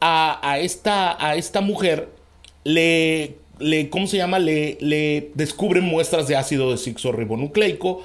a, 0.01 0.57
esta, 0.59 1.25
a 1.25 1.35
esta 1.35 1.61
mujer, 1.61 2.09
le, 2.63 3.37
le, 3.59 3.89
¿cómo 3.89 4.07
se 4.07 4.17
llama? 4.17 4.39
Le, 4.39 4.77
le 4.81 5.31
descubren 5.35 5.83
muestras 5.83 6.27
de 6.27 6.35
ácido 6.35 6.71
desoxirribonucleico 6.71 8.03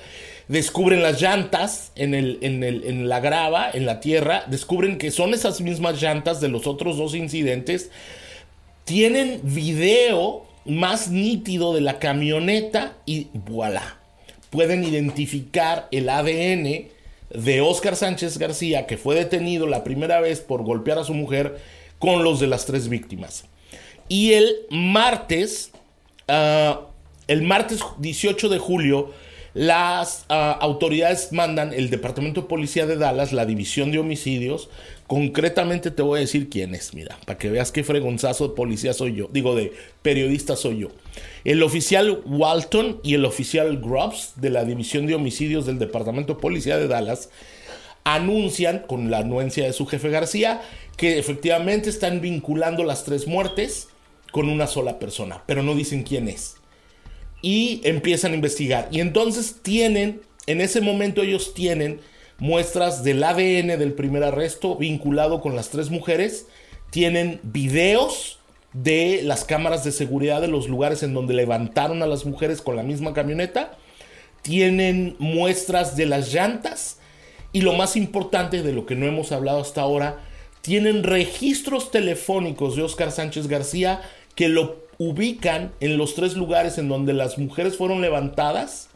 descubren 0.48 1.02
las 1.02 1.20
llantas 1.20 1.92
en, 1.96 2.14
el, 2.14 2.38
en, 2.42 2.62
el, 2.62 2.84
en 2.84 3.08
la 3.08 3.20
grava, 3.20 3.70
en 3.72 3.86
la 3.86 4.00
tierra, 4.00 4.44
descubren 4.46 4.98
que 4.98 5.10
son 5.10 5.34
esas 5.34 5.60
mismas 5.60 6.00
llantas 6.00 6.40
de 6.40 6.48
los 6.48 6.66
otros 6.66 6.96
dos 6.96 7.14
incidentes, 7.14 7.90
tienen 8.84 9.40
video 9.42 10.46
más 10.64 11.08
nítido 11.10 11.74
de 11.74 11.80
la 11.80 11.98
camioneta 11.98 12.96
y 13.06 13.28
voilà, 13.34 13.98
pueden 14.50 14.84
identificar 14.84 15.88
el 15.90 16.08
ADN 16.08 16.88
de 17.30 17.60
Oscar 17.60 17.96
Sánchez 17.96 18.38
García, 18.38 18.86
que 18.86 18.96
fue 18.96 19.16
detenido 19.16 19.66
la 19.66 19.84
primera 19.84 20.20
vez 20.20 20.40
por 20.40 20.62
golpear 20.62 20.98
a 20.98 21.04
su 21.04 21.14
mujer, 21.14 21.58
con 21.98 22.22
los 22.22 22.40
de 22.40 22.46
las 22.46 22.66
tres 22.66 22.88
víctimas. 22.88 23.46
Y 24.08 24.32
el 24.34 24.54
martes, 24.70 25.72
ah, 26.28 26.82
el 27.26 27.42
martes 27.42 27.80
18 27.98 28.48
de 28.48 28.58
julio, 28.58 29.12
las 29.56 30.26
ah, 30.28 30.58
autoridades 30.60 31.32
mandan 31.32 31.72
el 31.72 31.88
Departamento 31.88 32.42
de 32.42 32.46
Policía 32.46 32.84
de 32.84 32.98
Dallas, 32.98 33.32
la 33.32 33.46
División 33.46 33.90
de 33.90 33.98
Homicidios. 33.98 34.68
Concretamente 35.06 35.90
te 35.90 36.02
voy 36.02 36.18
a 36.18 36.20
decir 36.20 36.50
quién 36.50 36.74
es, 36.74 36.92
mira, 36.92 37.16
para 37.24 37.38
que 37.38 37.48
veas 37.48 37.72
qué 37.72 37.82
fregonzazo 37.82 38.48
de 38.48 38.54
policía 38.54 38.92
soy 38.92 39.14
yo. 39.14 39.30
Digo, 39.32 39.54
de 39.54 39.72
periodista 40.02 40.56
soy 40.56 40.80
yo. 40.80 40.88
El 41.44 41.62
oficial 41.62 42.20
Walton 42.26 43.00
y 43.02 43.14
el 43.14 43.24
oficial 43.24 43.78
Grubbs 43.78 44.34
de 44.36 44.50
la 44.50 44.66
División 44.66 45.06
de 45.06 45.14
Homicidios 45.14 45.64
del 45.64 45.78
Departamento 45.78 46.34
de 46.34 46.40
Policía 46.40 46.76
de 46.76 46.86
Dallas 46.86 47.30
anuncian, 48.04 48.80
con 48.80 49.10
la 49.10 49.20
anuencia 49.20 49.64
de 49.64 49.72
su 49.72 49.86
jefe 49.86 50.10
García, 50.10 50.60
que 50.98 51.18
efectivamente 51.18 51.88
están 51.88 52.20
vinculando 52.20 52.84
las 52.84 53.04
tres 53.04 53.26
muertes 53.26 53.88
con 54.32 54.50
una 54.50 54.66
sola 54.66 54.98
persona, 54.98 55.44
pero 55.46 55.62
no 55.62 55.74
dicen 55.74 56.02
quién 56.02 56.28
es 56.28 56.55
y 57.42 57.80
empiezan 57.84 58.32
a 58.32 58.36
investigar. 58.36 58.88
Y 58.90 59.00
entonces 59.00 59.56
tienen, 59.62 60.20
en 60.46 60.60
ese 60.60 60.80
momento 60.80 61.22
ellos 61.22 61.54
tienen 61.54 62.00
muestras 62.38 63.02
del 63.02 63.22
ADN 63.22 63.78
del 63.78 63.92
primer 63.92 64.24
arresto 64.24 64.76
vinculado 64.76 65.40
con 65.40 65.56
las 65.56 65.70
tres 65.70 65.90
mujeres, 65.90 66.46
tienen 66.90 67.40
videos 67.42 68.38
de 68.72 69.22
las 69.22 69.44
cámaras 69.44 69.84
de 69.84 69.92
seguridad 69.92 70.40
de 70.40 70.48
los 70.48 70.68
lugares 70.68 71.02
en 71.02 71.14
donde 71.14 71.34
levantaron 71.34 72.02
a 72.02 72.06
las 72.06 72.26
mujeres 72.26 72.60
con 72.60 72.76
la 72.76 72.82
misma 72.82 73.14
camioneta, 73.14 73.76
tienen 74.42 75.16
muestras 75.18 75.96
de 75.96 76.06
las 76.06 76.32
llantas. 76.32 76.98
Y 77.52 77.62
lo 77.62 77.72
más 77.72 77.96
importante 77.96 78.62
de 78.62 78.72
lo 78.72 78.84
que 78.84 78.94
no 78.94 79.06
hemos 79.06 79.32
hablado 79.32 79.60
hasta 79.60 79.80
ahora, 79.80 80.18
tienen 80.60 81.04
registros 81.04 81.90
telefónicos 81.90 82.76
de 82.76 82.82
Oscar 82.82 83.12
Sánchez 83.12 83.46
García 83.46 84.02
que 84.34 84.48
lo 84.48 84.85
ubican 84.98 85.72
en 85.80 85.98
los 85.98 86.14
tres 86.14 86.36
lugares 86.36 86.78
en 86.78 86.88
donde 86.88 87.12
las 87.12 87.38
mujeres 87.38 87.76
fueron 87.76 88.00
levantadas 88.00 88.88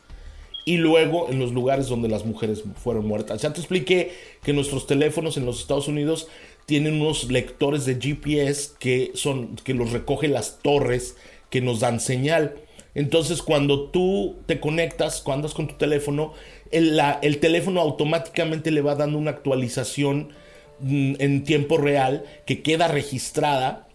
y 0.64 0.76
luego 0.76 1.30
en 1.30 1.38
los 1.38 1.52
lugares 1.52 1.88
donde 1.88 2.08
las 2.08 2.24
mujeres 2.24 2.62
fueron 2.76 3.06
muertas. 3.06 3.42
Ya 3.42 3.52
te 3.52 3.60
expliqué 3.60 4.12
que 4.42 4.52
nuestros 4.52 4.86
teléfonos 4.86 5.36
en 5.36 5.46
los 5.46 5.60
Estados 5.60 5.88
Unidos 5.88 6.28
tienen 6.66 7.00
unos 7.00 7.30
lectores 7.30 7.84
de 7.86 7.96
GPS 7.96 8.72
que 8.78 9.10
son 9.14 9.56
que 9.56 9.74
los 9.74 9.92
recoge 9.92 10.28
las 10.28 10.60
torres 10.62 11.16
que 11.50 11.60
nos 11.60 11.80
dan 11.80 12.00
señal. 12.00 12.54
Entonces, 12.94 13.42
cuando 13.42 13.88
tú 13.88 14.36
te 14.46 14.60
conectas, 14.60 15.22
cuando 15.22 15.46
andas 15.46 15.54
con 15.54 15.68
tu 15.68 15.74
teléfono, 15.74 16.32
el, 16.70 17.00
el 17.22 17.38
teléfono 17.38 17.80
automáticamente 17.80 18.70
le 18.70 18.82
va 18.82 18.94
dando 18.94 19.18
una 19.18 19.30
actualización 19.30 20.32
mm, 20.80 21.14
en 21.18 21.44
tiempo 21.44 21.78
real 21.78 22.24
que 22.46 22.62
queda 22.62 22.88
registrada 22.88 23.88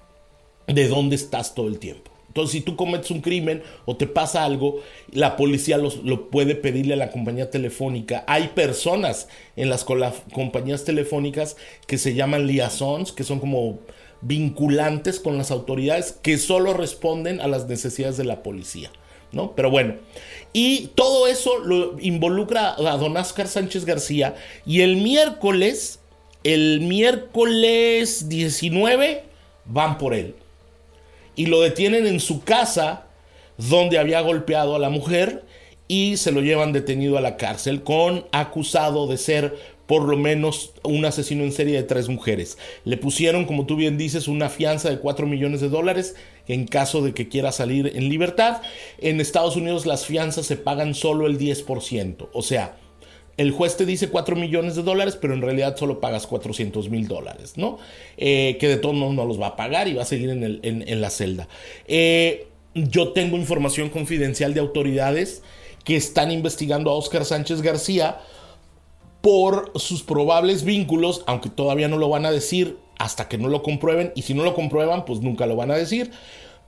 de 0.68 0.88
dónde 0.88 1.16
estás 1.16 1.56
todo 1.56 1.68
el 1.68 1.80
tiempo. 1.80 2.16
Entonces, 2.36 2.52
si 2.52 2.62
tú 2.62 2.76
cometes 2.76 3.12
un 3.12 3.22
crimen 3.22 3.64
o 3.86 3.96
te 3.96 4.08
pasa 4.08 4.44
algo, 4.44 4.82
la 5.10 5.38
policía 5.38 5.78
lo 5.78 6.30
puede 6.30 6.56
pedirle 6.56 6.96
a 6.96 6.98
la 6.98 7.10
compañía 7.10 7.50
telefónica. 7.50 8.26
Hay 8.28 8.50
personas 8.50 9.30
en 9.56 9.70
las 9.70 9.86
compañías 9.86 10.84
telefónicas 10.84 11.56
que 11.88 11.98
se 11.98 12.14
llaman 12.14 12.46
liaisons, 12.46 13.14
que 13.14 13.24
son 13.24 13.40
como 13.40 13.80
vinculantes 14.20 15.22
con 15.22 15.38
las 15.38 15.50
autoridades 15.50 16.12
que 16.12 16.38
solo 16.38 16.74
responden 16.74 17.40
a 17.40 17.48
las 17.48 17.70
necesidades 17.70 18.18
de 18.18 18.26
la 18.26 18.44
policía. 18.44 18.92
¿No? 19.32 19.56
Pero 19.56 19.70
bueno, 19.70 19.96
y 20.52 20.88
todo 20.96 21.28
eso 21.28 21.60
lo 21.60 21.98
involucra 22.02 22.76
a 22.76 22.98
don 22.98 23.16
Oscar 23.16 23.48
Sánchez 23.48 23.86
García 23.86 24.36
y 24.66 24.82
el 24.82 24.98
miércoles, 24.98 26.00
el 26.44 26.82
miércoles 26.82 28.28
19, 28.28 29.24
van 29.66 29.98
por 29.98 30.14
él 30.14 30.36
y 31.36 31.48
lo 31.48 31.62
detienen 31.62 32.08
en 32.08 32.20
su 32.20 32.44
casa 32.44 33.08
donde 33.58 33.98
había 33.98 34.22
golpeado 34.22 34.76
a 34.76 34.80
la 34.80 34.90
mujer 34.90 35.44
y 35.88 36.18
se 36.18 36.32
lo 36.32 36.42
llevan 36.42 36.74
detenido 36.74 37.18
a 37.18 37.22
la 37.22 37.38
cárcel 37.38 37.84
con 37.84 38.26
acusado 38.32 39.08
de 39.08 39.18
ser 39.18 39.76
por 39.86 40.04
lo 40.04 40.18
menos 40.18 40.72
un 40.84 41.06
asesino 41.06 41.44
en 41.44 41.52
serie 41.52 41.76
de 41.76 41.84
tres 41.84 42.10
mujeres. 42.10 42.58
Le 42.86 42.98
pusieron, 42.98 43.46
como 43.46 43.66
tú 43.66 43.76
bien 43.76 43.98
dices, 43.98 44.28
una 44.28 44.50
fianza 44.50 44.90
de 44.90 45.00
4 45.00 45.28
millones 45.28 45.62
de 45.62 45.70
dólares 45.70 46.16
en 46.48 46.66
caso 46.66 47.02
de 47.02 47.14
que 47.14 47.30
quiera 47.30 47.52
salir 47.52 47.92
en 47.96 48.10
libertad. 48.10 48.62
En 48.98 49.22
Estados 49.22 49.56
Unidos 49.56 49.86
las 49.86 50.06
fianzas 50.06 50.48
se 50.48 50.58
pagan 50.58 50.96
solo 50.96 51.28
el 51.28 51.38
10%. 51.38 52.30
O 52.34 52.42
sea, 52.42 52.78
el 53.38 53.52
juez 53.52 53.76
te 53.76 53.86
dice 53.86 54.10
4 54.10 54.36
millones 54.36 54.76
de 54.76 54.84
dólares, 54.84 55.18
pero 55.20 55.34
en 55.34 55.42
realidad 55.42 55.76
solo 55.76 56.00
pagas 56.00 56.26
400 56.28 56.90
mil 56.90 57.08
dólares, 57.08 57.54
¿no? 57.58 57.78
Eh, 58.18 58.58
que 58.60 58.68
de 58.68 58.78
todos 58.78 58.96
modos 58.96 59.14
no 59.14 59.26
los 59.26 59.40
va 59.40 59.48
a 59.48 59.56
pagar 59.56 59.88
y 59.88 59.94
va 59.94 60.04
a 60.04 60.06
seguir 60.06 60.30
en, 60.30 61.02
la 61.02 61.10
celda. 61.10 61.48
Eh, 61.88 62.48
yo 62.74 63.10
tengo 63.10 63.38
información 63.38 63.90
confidencial 63.90 64.54
de 64.54 64.62
autoridades 64.62 65.44
que 65.84 65.96
están 65.96 66.32
investigando 66.32 66.92
a 66.92 66.94
Oscar 66.94 67.26
Sánchez 67.26 67.62
García 67.62 68.20
por 69.22 69.72
sus 69.76 70.04
probables 70.04 70.64
vínculos, 70.64 71.24
aunque 71.28 71.50
todavía 71.50 71.88
no 71.88 71.98
lo 71.98 72.10
van 72.10 72.26
a 72.26 72.32
decir 72.32 72.78
hasta 72.98 73.28
que 73.28 73.38
no 73.38 73.50
lo 73.50 73.64
comprueben, 73.64 74.14
y 74.16 74.22
si 74.22 74.34
no 74.34 74.44
lo 74.44 74.56
comprueban, 74.56 75.04
pues 75.04 75.20
nunca 75.20 75.46
lo 75.46 75.58
van 75.58 75.72
a 75.72 75.76
decir 75.76 76.12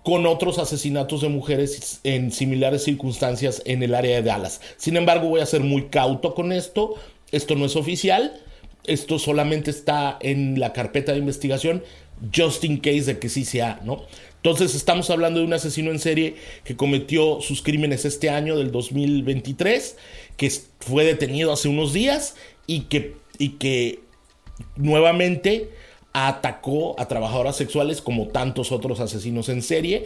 con 0.08 0.26
otros 0.26 0.58
asesinatos 0.58 1.20
de 1.20 1.28
mujeres 1.28 2.00
en 2.06 2.32
similares 2.32 2.86
circunstancias 2.86 3.62
en 3.66 3.84
el 3.84 3.94
área 3.94 4.16
de 4.16 4.24
Dallas. 4.24 4.62
Sin 4.78 4.96
embargo, 4.96 5.28
voy 5.28 5.42
a 5.42 5.46
ser 5.46 5.60
muy 5.60 5.88
cauto 5.88 6.34
con 6.34 6.54
esto. 6.54 6.96
Esto 7.34 7.56
no 7.56 7.66
es 7.66 7.76
oficial. 7.76 8.42
Esto 8.86 9.20
solamente 9.20 9.70
está 9.70 10.18
en 10.22 10.62
la 10.62 10.72
carpeta 10.72 11.12
de 11.12 11.18
investigación, 11.18 11.84
just 12.34 12.64
in 12.64 12.78
case 12.78 13.02
de 13.02 13.20
que 13.20 13.28
sí 13.28 13.44
sea, 13.44 13.82
¿no? 13.84 14.06
Entonces 14.38 14.76
estamos 14.76 15.10
hablando 15.10 15.42
de 15.42 15.46
un 15.46 15.52
asesino 15.52 15.92
en 15.92 16.00
serie 16.00 16.36
que 16.64 16.78
cometió 16.78 17.42
sus 17.42 17.62
crímenes 17.62 18.06
este 18.06 18.30
año 18.30 18.56
del 18.56 18.72
2023, 18.72 19.98
que 20.38 20.50
fue 20.80 21.04
detenido 21.04 21.52
hace 21.52 21.68
unos 21.68 21.92
días 21.92 22.38
y 22.66 22.84
que, 22.84 23.18
y 23.40 23.58
que 23.58 24.00
nuevamente 24.78 25.70
atacó 26.14 27.00
a 27.00 27.08
trabajadoras 27.08 27.56
sexuales 27.56 28.02
como 28.02 28.28
tantos 28.28 28.72
otros 28.72 29.00
asesinos 29.00 29.50
en 29.50 29.62
serie. 29.62 30.06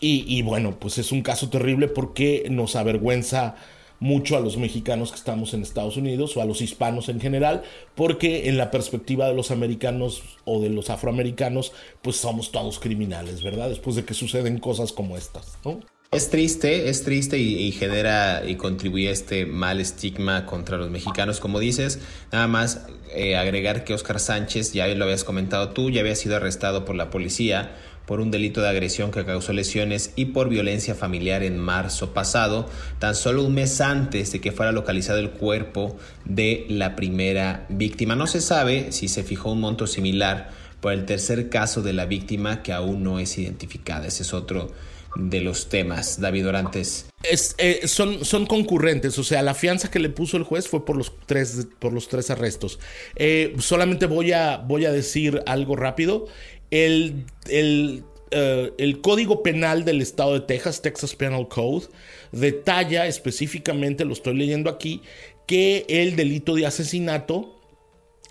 Y, 0.00 0.42
bueno, 0.42 0.76
pues 0.78 0.98
es 0.98 1.10
un 1.10 1.22
caso 1.22 1.48
terrible 1.50 1.88
porque 1.88 2.46
nos 2.50 2.76
avergüenza 2.76 3.56
mucho 3.98 4.36
a 4.36 4.40
los 4.40 4.56
mexicanos 4.56 5.10
que 5.10 5.16
estamos 5.16 5.54
en 5.54 5.62
Estados 5.62 5.96
Unidos 5.96 6.36
o 6.36 6.40
a 6.40 6.44
los 6.44 6.60
hispanos 6.60 7.08
en 7.08 7.20
general, 7.20 7.64
porque 7.96 8.48
en 8.48 8.56
la 8.56 8.70
perspectiva 8.70 9.26
de 9.26 9.34
los 9.34 9.50
americanos 9.50 10.22
o 10.44 10.60
de 10.60 10.70
los 10.70 10.88
afroamericanos, 10.88 11.72
pues 12.00 12.16
somos 12.16 12.52
todos 12.52 12.78
criminales, 12.78 13.42
¿verdad? 13.42 13.68
Después 13.68 13.96
de 13.96 14.04
que 14.04 14.14
suceden 14.14 14.58
cosas 14.58 14.92
como 14.92 15.16
estas, 15.16 15.58
¿no? 15.64 15.80
Es 16.10 16.30
triste, 16.30 16.88
es 16.88 17.04
triste 17.04 17.38
y, 17.38 17.70
genera 17.70 18.42
y 18.46 18.56
contribuye 18.56 19.08
a 19.08 19.12
este 19.12 19.44
mal 19.44 19.78
estigma 19.78 20.46
contra 20.46 20.78
los 20.78 20.88
mexicanos, 20.88 21.38
como 21.38 21.60
dices. 21.60 21.98
Nada 22.32 22.48
más 22.48 22.86
eh, 23.14 23.36
agregar 23.36 23.84
que 23.84 23.92
Oscar 23.92 24.18
Sánchez, 24.18 24.72
ya 24.72 24.88
lo 24.88 25.04
habías 25.04 25.22
comentado 25.22 25.68
tú, 25.68 25.90
ya 25.90 26.00
había 26.00 26.14
sido 26.14 26.36
arrestado 26.36 26.86
por 26.86 26.96
la 26.96 27.10
policía 27.10 27.76
por 28.06 28.20
un 28.20 28.30
delito 28.30 28.62
de 28.62 28.70
agresión 28.70 29.10
que 29.10 29.26
causó 29.26 29.52
lesiones 29.52 30.14
y 30.16 30.26
por 30.26 30.48
violencia 30.48 30.94
familiar 30.94 31.42
en 31.42 31.58
marzo 31.58 32.14
pasado, 32.14 32.66
tan 32.98 33.14
solo 33.14 33.44
un 33.44 33.52
mes 33.52 33.82
antes 33.82 34.32
de 34.32 34.40
que 34.40 34.50
fuera 34.50 34.72
localizado 34.72 35.18
el 35.18 35.32
cuerpo 35.32 35.98
de 36.24 36.64
la 36.70 36.96
primera 36.96 37.66
víctima. 37.68 38.16
No 38.16 38.26
se 38.26 38.40
sabe 38.40 38.92
si 38.92 39.08
se 39.08 39.24
fijó 39.24 39.52
un 39.52 39.60
monto 39.60 39.86
similar 39.86 40.52
por 40.80 40.94
el 40.94 41.04
tercer 41.04 41.50
caso 41.50 41.82
de 41.82 41.92
la 41.92 42.06
víctima 42.06 42.62
que 42.62 42.72
aún 42.72 43.02
no 43.02 43.18
es 43.18 43.36
identificada. 43.36 44.06
Ese 44.06 44.22
es 44.22 44.32
otro 44.32 44.72
de 45.16 45.40
los 45.40 45.68
temas, 45.68 46.20
David 46.20 46.48
Orantes? 46.48 47.06
Es, 47.22 47.54
eh, 47.58 47.82
son, 47.86 48.24
son 48.24 48.46
concurrentes, 48.46 49.18
o 49.18 49.24
sea, 49.24 49.42
la 49.42 49.54
fianza 49.54 49.90
que 49.90 49.98
le 49.98 50.08
puso 50.08 50.36
el 50.36 50.44
juez 50.44 50.68
fue 50.68 50.84
por 50.84 50.96
los 50.96 51.12
tres, 51.26 51.66
por 51.78 51.92
los 51.92 52.08
tres 52.08 52.30
arrestos. 52.30 52.78
Eh, 53.16 53.54
solamente 53.58 54.06
voy 54.06 54.32
a, 54.32 54.58
voy 54.58 54.84
a 54.84 54.92
decir 54.92 55.42
algo 55.46 55.76
rápido. 55.76 56.26
El, 56.70 57.24
el, 57.48 58.04
eh, 58.30 58.72
el 58.78 59.00
Código 59.00 59.42
Penal 59.42 59.84
del 59.84 60.00
Estado 60.00 60.34
de 60.34 60.40
Texas, 60.40 60.82
Texas 60.82 61.16
Penal 61.16 61.48
Code, 61.48 61.86
detalla 62.32 63.06
específicamente, 63.06 64.04
lo 64.04 64.12
estoy 64.12 64.36
leyendo 64.36 64.70
aquí, 64.70 65.02
que 65.46 65.86
el 65.88 66.14
delito 66.14 66.54
de 66.54 66.66
asesinato 66.66 67.58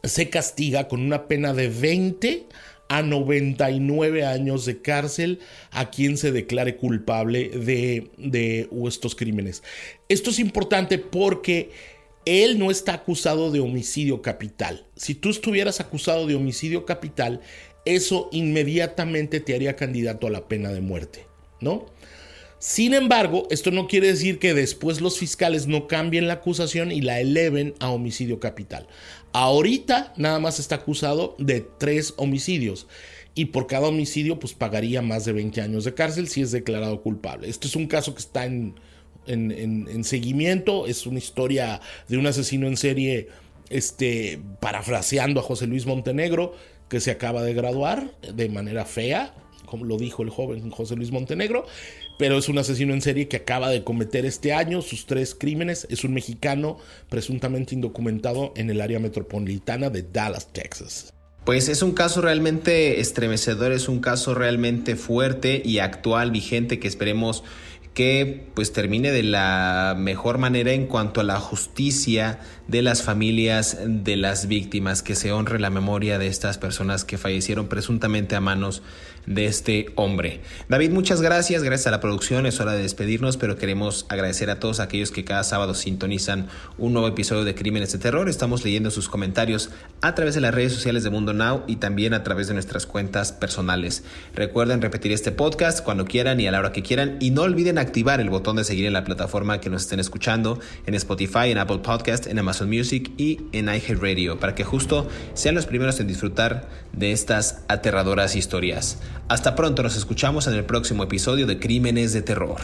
se 0.03 0.29
castiga 0.29 0.87
con 0.87 1.01
una 1.01 1.27
pena 1.27 1.53
de 1.53 1.67
20 1.69 2.45
a 2.89 3.01
99 3.01 4.25
años 4.25 4.65
de 4.65 4.81
cárcel 4.81 5.39
a 5.71 5.89
quien 5.89 6.17
se 6.17 6.31
declare 6.31 6.77
culpable 6.77 7.49
de, 7.49 8.11
de 8.17 8.69
estos 8.87 9.15
crímenes. 9.15 9.63
Esto 10.09 10.29
es 10.29 10.39
importante 10.39 10.97
porque 10.97 11.71
él 12.25 12.59
no 12.59 12.71
está 12.71 12.93
acusado 12.93 13.51
de 13.51 13.61
homicidio 13.61 14.21
capital. 14.21 14.85
Si 14.95 15.15
tú 15.15 15.29
estuvieras 15.29 15.79
acusado 15.79 16.27
de 16.27 16.35
homicidio 16.35 16.85
capital, 16.85 17.41
eso 17.85 18.29
inmediatamente 18.33 19.39
te 19.39 19.55
haría 19.55 19.77
candidato 19.77 20.27
a 20.27 20.29
la 20.29 20.47
pena 20.47 20.71
de 20.71 20.81
muerte, 20.81 21.25
¿no? 21.61 21.85
Sin 22.59 22.95
embargo, 22.95 23.47
esto 23.51 23.69
no 23.69 23.87
quiere 23.87 24.07
decir 24.07 24.39
que 24.39 24.55
después 24.55 24.99
los 24.99 25.19
fiscales 25.19 25.67
no 25.67 25.87
cambien 25.87 26.27
la 26.27 26.33
acusación 26.33 26.91
y 26.91 27.01
la 27.01 27.19
eleven 27.19 27.75
a 27.79 27.91
homicidio 27.91 28.39
capital. 28.39 28.87
Ahorita 29.39 30.13
nada 30.17 30.39
más 30.39 30.57
está 30.57 30.77
acusado 30.77 31.35
de 31.37 31.61
tres 31.61 32.15
homicidios. 32.17 32.87
Y 33.35 33.45
por 33.45 33.67
cada 33.67 33.87
homicidio 33.87 34.39
pues 34.39 34.53
pagaría 34.53 35.03
más 35.03 35.25
de 35.25 35.33
20 35.33 35.61
años 35.61 35.83
de 35.83 35.93
cárcel 35.93 36.27
si 36.27 36.41
es 36.41 36.51
declarado 36.51 37.03
culpable. 37.03 37.47
Este 37.47 37.67
es 37.67 37.75
un 37.75 37.85
caso 37.85 38.15
que 38.15 38.21
está 38.21 38.45
en, 38.45 38.73
en, 39.27 40.03
seguimiento, 40.05 40.87
es 40.87 41.05
una 41.05 41.19
historia 41.19 41.81
de 42.07 42.17
un 42.17 42.25
asesino 42.25 42.65
en 42.65 42.77
serie, 42.77 43.27
este, 43.69 44.39
parafraseando 44.59 45.39
a 45.39 45.43
José 45.43 45.67
Luis 45.67 45.85
Montenegro, 45.85 46.55
que 46.89 46.99
se 46.99 47.11
acaba 47.11 47.43
de 47.43 47.53
graduar 47.53 48.11
de 48.33 48.49
manera 48.49 48.85
fea, 48.85 49.35
como 49.67 49.85
lo 49.85 49.97
dijo 49.97 50.23
el 50.23 50.31
joven 50.31 50.71
José 50.71 50.95
Luis 50.95 51.11
Montenegro, 51.11 51.67
pero 52.17 52.37
es 52.37 52.49
un 52.49 52.57
asesino 52.57 52.93
en 52.93 53.01
serie 53.01 53.27
que 53.27 53.37
acaba 53.37 53.69
de 53.69 53.83
cometer 53.83 54.25
este 54.25 54.53
año 54.53 54.81
sus 54.81 55.05
tres 55.05 55.35
crímenes. 55.35 55.87
Es 55.89 56.03
un 56.03 56.13
mexicano 56.13 56.77
presuntamente 57.09 57.75
indocumentado 57.75 58.53
en 58.55 58.69
el 58.69 58.81
área 58.81 58.99
metropolitana 58.99 59.89
de 59.89 60.03
Dallas, 60.03 60.51
Texas. 60.51 61.13
Pues 61.45 61.69
es 61.69 61.81
un 61.81 61.93
caso 61.93 62.19
realmente 62.19 62.99
estremecedor, 62.99 63.71
es 63.71 63.87
un 63.87 63.99
caso 63.99 64.33
realmente 64.33 64.97
fuerte 64.97 65.61
y 65.63 65.79
actual, 65.79 66.31
vigente, 66.31 66.77
que 66.77 66.89
esperemos 66.89 67.43
que 67.97 68.45
pues 68.53 68.73
termine 68.73 69.11
de 69.11 69.23
la 69.23 69.95
mejor 69.97 70.37
manera 70.37 70.71
en 70.71 70.85
cuanto 70.85 71.19
a 71.19 71.23
la 71.23 71.39
justicia 71.39 72.39
de 72.67 72.83
las 72.83 73.01
familias 73.01 73.79
de 73.87 74.15
las 74.17 74.47
víctimas, 74.47 75.01
que 75.01 75.15
se 75.15 75.31
honre 75.31 75.59
la 75.59 75.71
memoria 75.71 76.19
de 76.19 76.27
estas 76.27 76.59
personas 76.59 77.05
que 77.05 77.17
fallecieron 77.17 77.69
presuntamente 77.69 78.35
a 78.35 78.39
manos 78.39 78.83
de 79.25 79.45
este 79.45 79.91
hombre. 79.95 80.41
David, 80.69 80.91
muchas 80.91 81.21
gracias, 81.21 81.61
gracias 81.61 81.87
a 81.87 81.91
la 81.91 81.99
producción, 81.99 82.45
es 82.45 82.59
hora 82.61 82.71
de 82.71 82.81
despedirnos, 82.81 83.35
pero 83.35 83.57
queremos 83.57 84.05
agradecer 84.09 84.49
a 84.49 84.59
todos 84.59 84.79
aquellos 84.79 85.11
que 85.11 85.25
cada 85.25 85.43
sábado 85.43 85.75
sintonizan 85.75 86.47
un 86.77 86.93
nuevo 86.93 87.09
episodio 87.09 87.43
de 87.43 87.53
Crímenes 87.53 87.91
de 87.91 87.99
Terror. 87.99 88.29
Estamos 88.29 88.63
leyendo 88.63 88.89
sus 88.89 89.09
comentarios 89.09 89.69
a 90.01 90.15
través 90.15 90.33
de 90.35 90.41
las 90.41 90.53
redes 90.53 90.73
sociales 90.73 91.03
de 91.03 91.09
Mundo 91.09 91.33
Now 91.33 91.63
y 91.67 91.75
también 91.75 92.13
a 92.13 92.23
través 92.23 92.47
de 92.47 92.53
nuestras 92.53 92.85
cuentas 92.85 93.33
personales. 93.33 94.03
Recuerden 94.33 94.81
repetir 94.81 95.11
este 95.11 95.33
podcast 95.33 95.83
cuando 95.83 96.05
quieran 96.05 96.39
y 96.39 96.47
a 96.47 96.51
la 96.51 96.59
hora 96.59 96.71
que 96.71 96.81
quieran 96.81 97.17
y 97.19 97.31
no 97.31 97.41
olviden 97.41 97.77
activar 97.87 98.19
el 98.21 98.29
botón 98.29 98.57
de 98.57 98.63
seguir 98.63 98.85
en 98.85 98.93
la 98.93 99.03
plataforma 99.03 99.59
que 99.59 99.69
nos 99.69 99.83
estén 99.83 99.99
escuchando, 99.99 100.59
en 100.85 100.93
Spotify, 100.93 101.51
en 101.51 101.57
Apple 101.57 101.79
Podcast, 101.79 102.27
en 102.27 102.37
Amazon 102.37 102.69
Music 102.69 103.11
y 103.17 103.39
en 103.53 103.67
iHeartRadio, 103.67 104.39
para 104.39 104.55
que 104.55 104.63
justo 104.63 105.07
sean 105.33 105.55
los 105.55 105.65
primeros 105.65 105.99
en 105.99 106.07
disfrutar 106.07 106.69
de 106.91 107.11
estas 107.11 107.63
aterradoras 107.67 108.35
historias. 108.35 108.99
Hasta 109.29 109.55
pronto, 109.55 109.83
nos 109.83 109.95
escuchamos 109.95 110.47
en 110.47 110.53
el 110.53 110.65
próximo 110.65 111.03
episodio 111.03 111.47
de 111.47 111.59
Crímenes 111.59 112.13
de 112.13 112.21
Terror. 112.21 112.57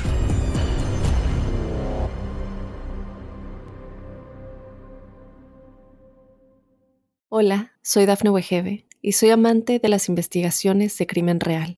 Hola, 7.30 7.72
soy 7.82 8.06
Dafne 8.06 8.30
Wegebe 8.30 8.86
y 9.02 9.14
soy 9.14 9.32
amante 9.32 9.80
de 9.80 9.90
las 9.90 10.08
investigaciones 10.08 10.98
de 10.98 11.08
crimen 11.08 11.40
real. 11.40 11.78